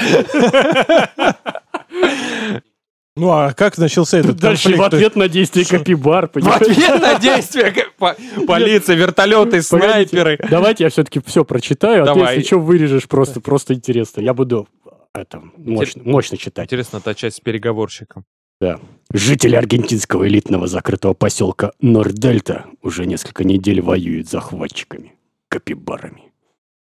[3.16, 4.94] Ну а как начался этот Дальше в конфликт?
[4.94, 6.62] ответ на действие капибар, В понимаешь?
[6.64, 7.18] ответ на
[7.98, 10.38] по- полиция, вертолеты, снайперы.
[10.50, 12.26] Давайте я все-таки все прочитаю, а Давай.
[12.28, 14.20] ты, если что, вырежешь, просто, просто интересно.
[14.20, 14.68] Я буду
[15.22, 16.66] это, мощно, мощно читать.
[16.66, 18.26] Интересно, та часть с переговорщиком.
[19.12, 25.14] Жители аргентинского элитного закрытого поселка Нордельта уже несколько недель воюют с захватчиками,
[25.50, 26.32] капибарами.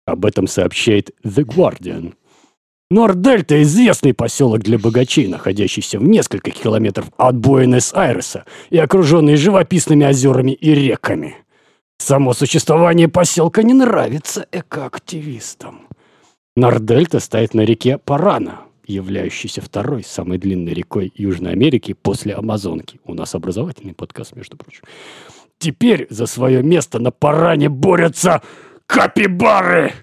[0.05, 2.13] Об этом сообщает The Guardian.
[2.91, 10.51] Нордельта– известный поселок для богачей, находящийся в нескольких километров от Буэнос-Айреса и окруженный живописными озерами
[10.51, 11.37] и реками.
[11.97, 15.87] Само существование поселка не нравится экоактивистам.
[16.55, 22.99] Нордельта стоит на реке Парана, являющейся второй самой длинной рекой Южной Америки после Амазонки.
[23.05, 24.83] У нас образовательный подкаст, между прочим.
[25.57, 28.43] Теперь за свое место на Паране борются
[28.85, 29.93] капибары!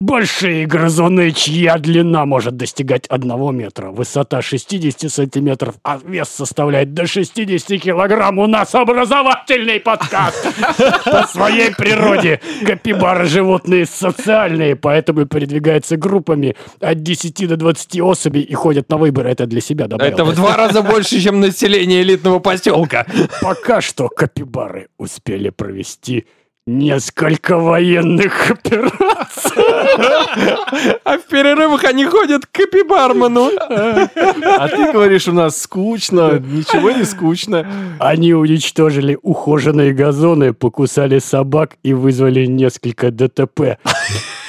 [0.00, 7.06] Большие грызуны, чья длина может достигать 1 метра, высота 60 сантиметров, а вес составляет до
[7.06, 8.38] 60 килограмм.
[8.38, 10.46] У нас образовательный подкаст.
[11.04, 18.54] По своей природе капибары животные социальные, поэтому передвигаются группами от 10 до 20 особей и
[18.54, 19.30] ходят на выборы.
[19.30, 20.12] Это для себя добавил.
[20.12, 23.06] Это в два раза больше, чем население элитного поселка.
[23.40, 26.26] Пока что капибары успели провести
[26.66, 29.52] несколько военных операций.
[31.04, 33.50] А в перерывах они ходят к капибарману.
[33.58, 36.40] А ты говоришь, у нас скучно.
[36.40, 37.66] Ничего не скучно.
[38.00, 43.78] Они уничтожили ухоженные газоны, покусали собак и вызвали несколько ДТП.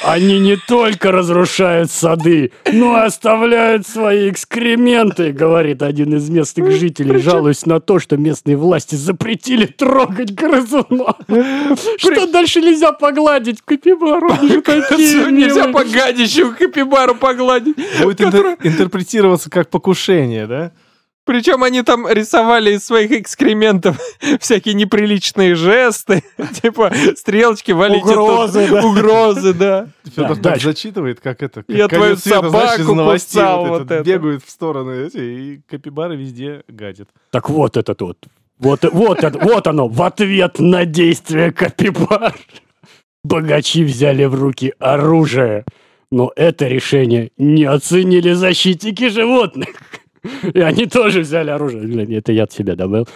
[0.06, 7.20] Они не только разрушают сады, но и оставляют свои экскременты, говорит один из местных жителей,
[7.20, 11.16] жалуясь на то, что местные власти запретили трогать грызунов.
[11.98, 14.30] Что дальше нельзя погладить капибару?
[14.42, 15.74] Нельзя милые.
[15.74, 17.76] по гадищу капибару погладить.
[18.02, 20.72] Будет интер- интерпретироваться как покушение, да?
[21.26, 23.98] Причем они там рисовали из своих экскрементов
[24.40, 26.24] всякие неприличные жесты,
[26.62, 28.86] типа стрелочки, валите тут, Угрозы, да.
[28.86, 29.88] угрозы, да.
[30.16, 31.64] Федор так зачитывает, как это.
[31.68, 34.04] Я твою собаку новостей вот это.
[34.04, 37.10] Бегают в стороны эти, и капибары везде гадят.
[37.32, 38.18] Так вот этот вот.
[38.60, 42.36] Вот, вот, это- вот оно, в ответ на действия капибар.
[43.24, 45.66] Богачи взяли в руки оружие,
[46.12, 49.70] но это решение не оценили защитники животных.
[50.54, 51.84] И они тоже взяли оружие.
[51.84, 53.08] Блин, это я от себя добавил.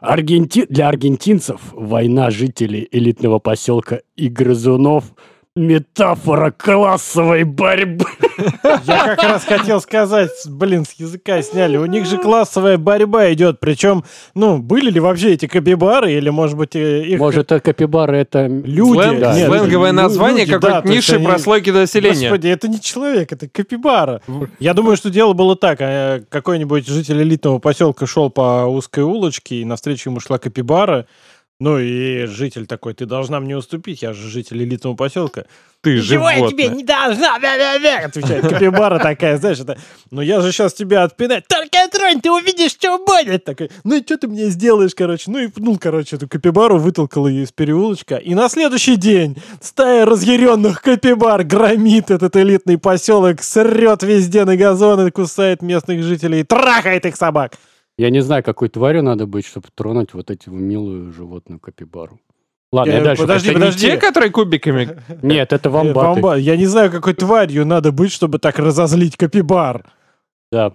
[0.00, 0.66] Аргенти...
[0.68, 5.04] Для аргентинцев война жителей элитного поселка и грызунов
[5.58, 8.06] метафора классовой борьбы.
[8.84, 11.76] Я как раз хотел сказать, блин, с языка сняли.
[11.76, 13.60] У них же классовая борьба идет.
[13.60, 16.12] Причем, ну, были ли вообще эти капибары?
[16.12, 17.18] Или, может быть, э, их...
[17.18, 21.16] Может, это капибары это Люди, Слэнг- да, Сленговое название люди, да, какой-то то есть низшей
[21.18, 22.28] они- прослойки населения.
[22.28, 24.20] Господи, это не человек, это капибара.
[24.60, 25.78] Я думаю, что дело было так.
[25.80, 31.06] э, Какой-нибудь житель элитного поселка шел по узкой улочке, и навстречу ему шла капибара.
[31.60, 35.44] Ну и житель такой, ты должна мне уступить, я же житель элитного поселка.
[35.80, 37.36] Ты Чего я тебе не должна?
[37.40, 39.76] Бя-бя-бя, Отвечает капибара такая, знаешь, это,
[40.12, 41.48] ну я же сейчас тебя отпинать.
[41.48, 43.44] Только тронь, ты увидишь, что будет.
[43.44, 45.32] Такой, ну и что ты мне сделаешь, короче?
[45.32, 48.16] Ну и пнул, короче, эту капибару, вытолкал ее из переулочка.
[48.16, 55.10] И на следующий день стая разъяренных капибар громит этот элитный поселок, срет везде на газоны,
[55.10, 57.54] кусает местных жителей, трахает их собак.
[57.98, 62.20] Я не знаю, какой тварью надо быть, чтобы тронуть вот эту милую животную капибару.
[62.72, 63.22] Ладно, я, Э, дальше.
[63.22, 63.48] подожди.
[63.48, 63.86] Не подожди.
[63.86, 64.98] те, которые кубиками?
[65.22, 66.20] Нет, это Э, вамбаты.
[66.20, 69.84] вамба- Я не знаю, какой тварью надо быть, чтобы так разозлить капибар.
[70.52, 70.72] Да.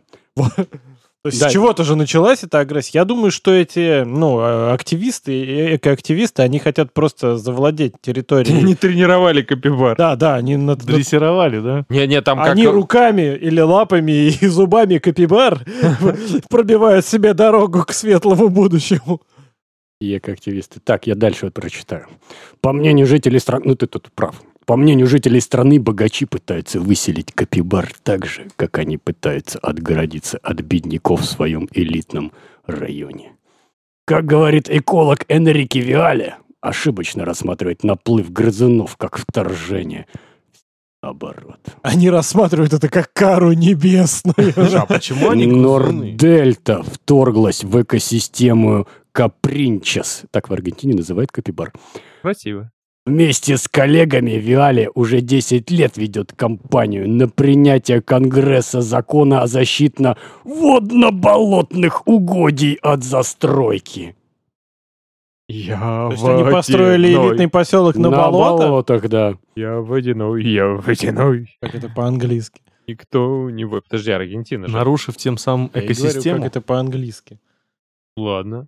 [1.23, 1.49] То есть Да.
[1.49, 2.97] с чего-то же началась эта агрессия.
[2.99, 8.57] Я думаю, что эти, ну, э, активисты, э, экоактивисты, они хотят просто завладеть территорией.
[8.59, 9.95] Они тренировали капибар.
[9.95, 11.85] Да, да, они над- Дрессировали, да?
[11.87, 12.49] Не-не, там как...
[12.49, 15.61] они руками или лапами и зубами капибар
[16.49, 19.21] пробивают себе дорогу к светлому будущему.
[20.01, 20.81] И активисты.
[20.83, 22.07] Так, я дальше вот прочитаю.
[22.59, 23.63] По мнению жителей страны...
[23.67, 24.35] Ну, ты тут прав.
[24.65, 30.61] По мнению жителей страны, богачи пытаются выселить капибар так же, как они пытаются отгородиться от
[30.61, 32.31] бедняков в своем элитном
[32.65, 33.33] районе.
[34.05, 40.07] Как говорит эколог Энрике Виале, ошибочно рассматривать наплыв грызунов как вторжение.
[41.01, 41.59] Наоборот.
[41.81, 44.53] Они рассматривают это как кару небесную.
[44.79, 45.45] А почему они?
[45.45, 50.23] Нордельта вторглась в экосистему Капринчес.
[50.31, 51.73] Так в Аргентине называют капибар.
[52.21, 52.71] Красиво.
[53.05, 60.17] Вместе с коллегами Виале уже 10 лет ведет кампанию на принятие Конгресса закона о защитно
[60.45, 64.15] водно-болотных угодий от застройки.
[65.49, 68.63] Я То есть они построили элитный поселок на, болото?
[68.67, 69.37] болотах, да.
[69.55, 71.57] Я водяной, я водяной.
[71.59, 72.61] Как это по-английски?
[72.87, 73.65] Никто не...
[73.65, 74.73] вы- Подожди, Аргентина же.
[74.73, 76.37] Нарушив тем самым Я и говорю, экосистему.
[76.37, 77.39] как это по-английски.
[78.15, 78.67] Ладно.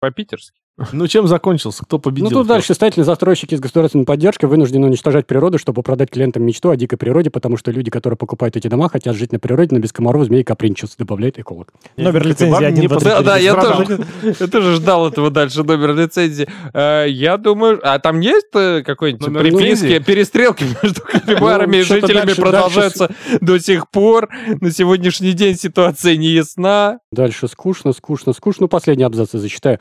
[0.00, 0.59] По-питерски.
[0.92, 1.84] Ну, чем закончился?
[1.84, 2.30] Кто победил?
[2.30, 6.70] Ну, тут дальше строительные застройщики с государственной поддержкой вынуждены уничтожать природу, чтобы продать клиентам мечту
[6.70, 9.80] о дикой природе, потому что люди, которые покупают эти дома, хотят жить на природе, но
[9.80, 11.72] без комаров, змей и капринчус, добавляет эколог.
[11.96, 14.06] Номер лицензии один Да, я тоже,
[14.38, 16.48] я тоже ждал этого дальше, номер лицензии.
[16.72, 22.06] Э, Я думаю, а там есть э, какой-нибудь приписки, перестрелки между капибарами Ну, и что-то
[22.06, 24.28] жителями продолжаются до сих пор.
[24.60, 26.98] На сегодняшний день ситуация не ясна.
[27.12, 28.64] Дальше скучно, скучно, скучно.
[28.64, 29.78] Ну, Последний абзац я зачитаю.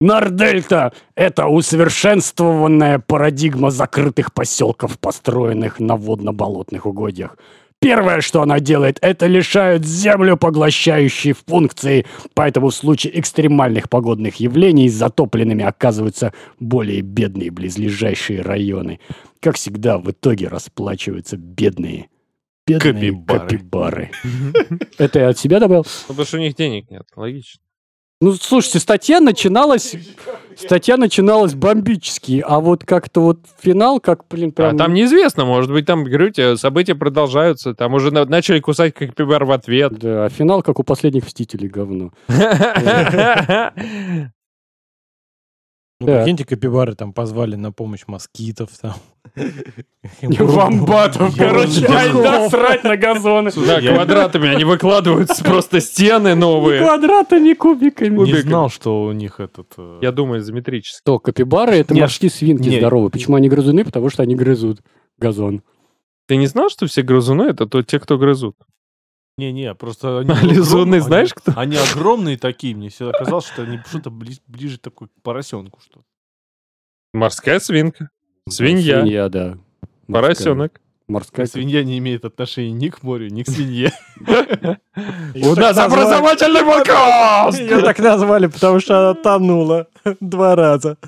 [0.00, 7.38] Нордельта– это усовершенствованная парадигма закрытых поселков, построенных на водно-болотных угодьях.
[7.80, 14.88] Первое, что она делает, это лишает землю поглощающей функции, поэтому в случае экстремальных погодных явлений
[14.88, 19.00] затопленными оказываются более бедные близлежащие районы.
[19.40, 22.08] Как всегда, в итоге расплачиваются бедные.
[22.66, 23.40] Бедные Капибары.
[23.40, 24.10] капибары.
[24.98, 25.84] Это я от себя добавил?
[25.84, 27.60] Ну, потому что у них денег нет, логично.
[28.20, 29.94] Ну, слушайте, статья начиналась...
[30.56, 34.74] Статья начиналась бомбически, а вот как-то вот финал, как, блин, прям...
[34.74, 38.94] А там неизвестно, может быть, там, говорю тебе, события продолжаются, там уже на- начали кусать
[38.94, 39.98] капибар в ответ.
[39.98, 42.12] Да, а финал, как у последних «Мстителей», говно.
[45.98, 48.92] Ну, прикиньте, капибары там позвали на помощь москитов там.
[50.22, 53.50] Вамбатов, короче, айда срать на газоны.
[53.66, 56.80] Да, квадратами они выкладываются, просто стены Не новые.
[56.82, 58.10] квадратами, кубиками.
[58.10, 58.40] Не Кубиками.
[58.42, 59.72] знал, что у них этот...
[59.76, 60.98] э, Я думаю, изометрически.
[61.00, 62.78] Что, капибары— это Не, морские свинки не.
[62.78, 63.10] здоровые.
[63.10, 63.84] Почему они грызуны?
[63.84, 64.80] Потому что они грызут
[65.18, 65.62] газон.
[66.28, 68.56] Ты не знал, что все грызуны— это то те, кто грызут?
[69.38, 70.30] Не-не, просто они...
[70.30, 74.78] А лизуны огромные, знаешь они- Они огромные такие, мне всегда казалось, что они что-то ближе
[74.78, 76.00] такой к поросенку что
[77.12, 78.10] Морская свинка,
[78.56, 79.58] свинья, Свинья, да.
[80.08, 80.80] Морская- поросенок.
[81.08, 83.92] Морская Свинья не имеет отношения ни к морю, ни к свинье.
[84.26, 87.58] У нас образовательный подкаст!
[87.60, 89.86] Ее так назвали, потому что она тонула
[90.20, 90.98] два раза.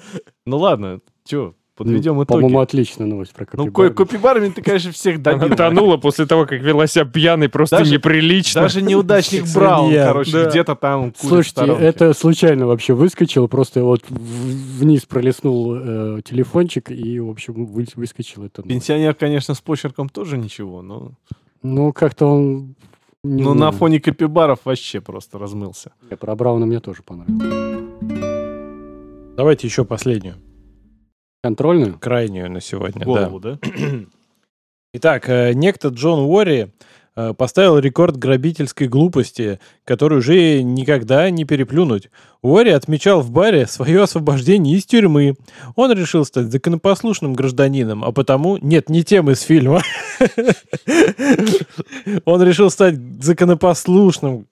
[0.46, 2.36] Ну ладно, чё, подведем Ну, итоги.
[2.40, 3.88] По-моему, отличная новость про Ну, капибар.
[3.90, 5.46] ко- копибарами ты, конечно, всех добил.
[5.46, 8.60] Она тонула после того, как вела себя пьяной, просто Даже- неприлично.
[8.62, 10.50] Даже неудачник Браун, короче, да.
[10.50, 17.30] где-то там Слушайте, это случайно вообще выскочило, просто вот вниз пролистнул э, телефончик и, в
[17.30, 18.62] общем, вы- выскочил это.
[18.62, 18.68] ну.
[18.68, 21.12] Пенсионер, конечно, с почерком тоже ничего, но...
[21.62, 22.74] Ну, как-то он...
[23.24, 25.92] Но на фоне копибаров вообще просто размылся.
[26.20, 27.42] Про Брауна мне тоже понравилось.
[29.36, 30.36] Давайте еще последнюю,
[31.42, 31.98] Контрольную?
[31.98, 33.00] крайнюю на сегодня.
[33.00, 33.04] да.
[33.04, 33.58] Голову, да?
[34.94, 36.72] Итак, э, некто Джон Уорри
[37.14, 42.10] э, поставил рекорд грабительской глупости, который уже никогда не переплюнуть.
[42.42, 45.36] Уорри отмечал в баре свое освобождение из тюрьмы.
[45.76, 48.56] Он решил стать законопослушным гражданином, а потому...
[48.56, 49.82] Нет, не тем из фильма.
[52.24, 54.46] Он решил стать законопослушным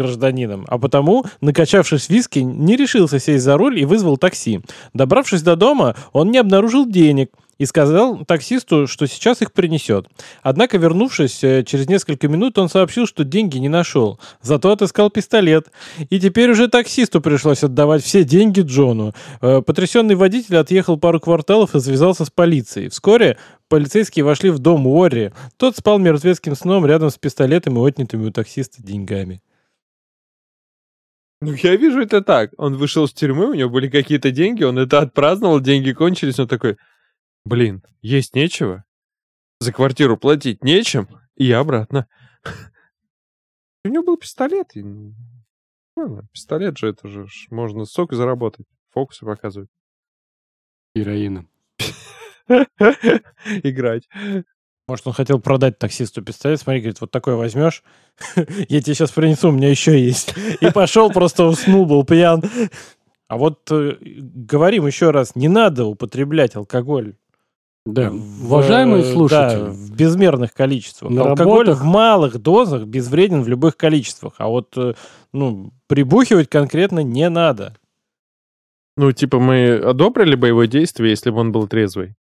[0.00, 4.60] гражданином, а потому, накачавшись виски, не решился сесть за руль и вызвал такси.
[4.94, 7.30] Добравшись до дома, он не обнаружил денег
[7.60, 10.06] и сказал таксисту, что сейчас их принесет.
[10.42, 15.66] Однако, вернувшись э, через несколько минут, он сообщил, что деньги не нашел, зато отыскал пистолет.
[16.08, 19.12] И теперь уже таксисту пришлось отдавать все деньги Джону.
[19.42, 22.88] Э, Потрясенный водитель отъехал пару кварталов и связался с полицией.
[22.88, 23.36] Вскоре
[23.68, 25.34] полицейские вошли в дом Уорри.
[25.58, 29.42] Тот спал мертвецким сном рядом с пистолетом и отнятыми у таксиста деньгами.
[31.42, 32.50] Ну, я вижу это так.
[32.58, 36.48] Он вышел из тюрьмы, у него были какие-то деньги, он это отпраздновал, деньги кончились, он
[36.48, 36.76] такой,
[37.44, 38.84] блин, есть нечего,
[39.58, 42.06] за квартиру платить нечем, и я обратно.
[43.84, 44.76] У него был пистолет.
[44.76, 45.14] и, ну,
[45.96, 49.70] ладно, пистолет же, это же можно сок заработать, фокусы показывать.
[50.94, 51.46] Героина.
[53.62, 54.08] Играть.
[54.90, 56.58] Может, он хотел продать таксисту пистолет.
[56.60, 57.84] Смотри, говорит, вот такой возьмешь,
[58.36, 60.34] я тебе сейчас принесу, у меня еще есть.
[60.60, 62.42] И пошел, просто уснул, был пьян.
[63.28, 67.14] А вот э, говорим еще раз, не надо употреблять алкоголь.
[67.86, 68.10] Да.
[68.10, 71.12] в, Уважаемые слушатели, Да, в безмерных количествах.
[71.12, 74.34] На алкоголь работах- в малых дозах безвреден в любых количествах.
[74.38, 74.94] А вот, э,
[75.32, 77.76] ну, прибухивать конкретно не надо.
[78.96, 82.16] Ну, типа, мы одобрили боевое действие, если бы он был трезвый.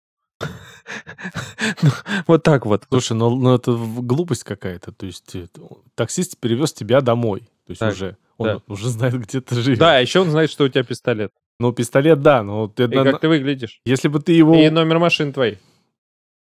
[1.83, 1.91] Ну,
[2.27, 2.85] Вот так вот.
[2.89, 4.93] Слушай, ну, ну это глупость какая-то.
[4.93, 5.47] То есть э,
[5.95, 7.41] таксист перевез тебя домой.
[7.67, 9.79] То есть уже он уже знает, где ты живешь.
[9.79, 11.33] Да, еще он знает, что у тебя пистолет.
[11.61, 13.81] Ну, пистолет, да, но ты- И как ты выглядишь.
[13.85, 14.55] если бы ты его...
[14.55, 15.59] И номер машины твоей.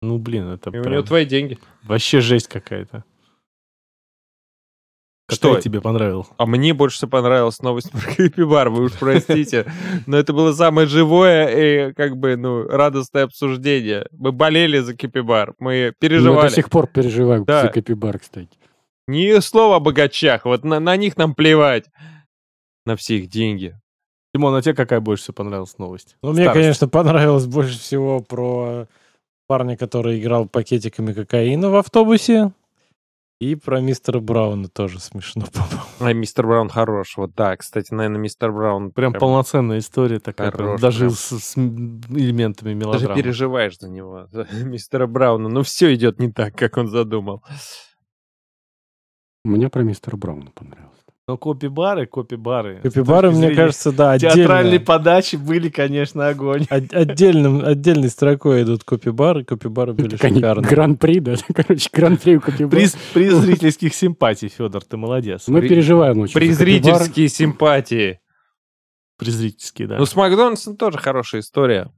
[0.03, 1.59] Ну, блин, это И у прям него твои деньги.
[1.85, 3.03] вообще жесть какая-то.
[5.29, 5.61] Что?
[5.61, 6.29] Тебе понравилась?
[6.37, 9.67] А мне больше всего понравилась новость про Капибар, вы уж простите.
[10.07, 14.07] Но это было самое живое и, как бы, ну, радостное обсуждение.
[14.13, 16.49] Мы болели за Капибар, мы мы до переживали.
[16.51, 17.63] сих пор переживаем Да.
[17.63, 18.51] за капибар, кстати.
[19.09, 21.87] Ни слова о богачах, вот на, на них нам плевать.
[22.85, 23.77] На все их деньги.
[24.33, 26.17] Тимон, а тебе какая больше всего понравилась новость?
[26.23, 28.87] Ну, мне, конечно, понравилось больше всего про
[29.49, 32.53] парня, который играл пакетиками кокаина в автобусе.
[33.39, 35.81] И про мистера Брауна тоже смешно, по-моему.
[36.01, 37.17] А мистер Браун хорош.
[37.19, 41.11] Вот да, кстати, наверное, мистер Браун Прям полноценная история такая, прям Хорош, даже прям.
[41.11, 43.15] с, с элементами Даже мелодрамы.
[43.23, 45.51] переживаешь за него, за мистера Брауна.
[45.51, 47.45] Ну, все идет не так, как он задумал.
[49.45, 50.96] Мне про мистера Брауна понравилось.
[51.29, 52.81] Но копи-бары, копи-бары.
[52.85, 54.85] точки мне кажется, да, Театральной отдельно.
[54.85, 56.67] подачи были, конечно, огонь.
[56.71, 59.43] От- Отдельным, отдельной строкой идут копибары.
[59.43, 60.71] Копибары были Так шикарные.
[60.71, 61.35] Гран-при, да?
[61.53, 62.71] Короче, гран-при у Копибара.
[62.79, 65.49] Приз, приз зрительских симпатий, Федор, ты молодец.
[65.49, 66.33] Мы При- переживаем очень.
[66.35, 66.55] за Копибар.
[66.65, 68.21] Презрительские симпатии.
[69.19, 69.99] Приз зрительские, да.
[69.99, 71.91] Ну, с Макдональдсом тоже хорошая история.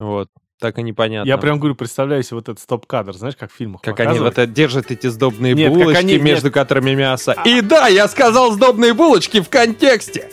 [0.00, 0.28] Вот.
[0.62, 1.28] Так и непонятно.
[1.28, 4.28] Я прям говорю, представляю себе вот этот стоп-кадр, знаешь, как в фильмах Как они вот
[4.38, 6.22] это держат эти сдобные Нет, булочки, они- нет.
[6.22, 7.34] между которыми мясо.
[7.44, 10.28] И да, я сказал сдобные булочки в контексте.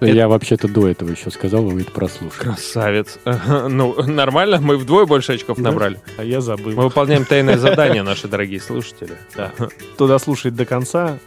[0.00, 2.42] Я вообще-то до этого еще сказал, вы это прослушали.
[2.42, 3.18] Красавец.
[3.24, 5.64] Ну, нормально, мы вдвое больше очков Да.
[5.70, 6.00] набрали.
[6.16, 6.72] А я забыл.
[6.72, 9.12] Мы выполняем тайное задание, наши дорогие слушатели.
[9.36, 9.52] Да.
[9.94, 11.18] Кто дослушает до конца,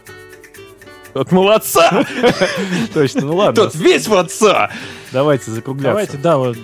[1.14, 2.04] Тот молодца,
[2.92, 3.54] точно, ну ладно.
[3.62, 4.70] тот весь в отца.
[5.12, 5.88] Давайте закругляться.
[5.88, 6.58] Давайте, да, вот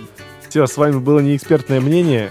[0.53, 2.29] Все, с вами было неэкспертное мнение.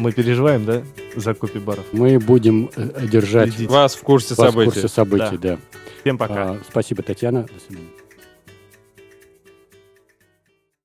[0.00, 0.82] Мы переживаем, да,
[1.14, 1.84] за копи-баров?
[1.92, 3.72] Мы будем э, держать Следите.
[3.72, 4.70] Вас в курсе вас в событий.
[4.72, 5.58] курсе событий, да.
[6.00, 6.54] Всем пока.
[6.54, 7.42] А, Спасибо, Татьяна.
[7.42, 7.86] До свидания.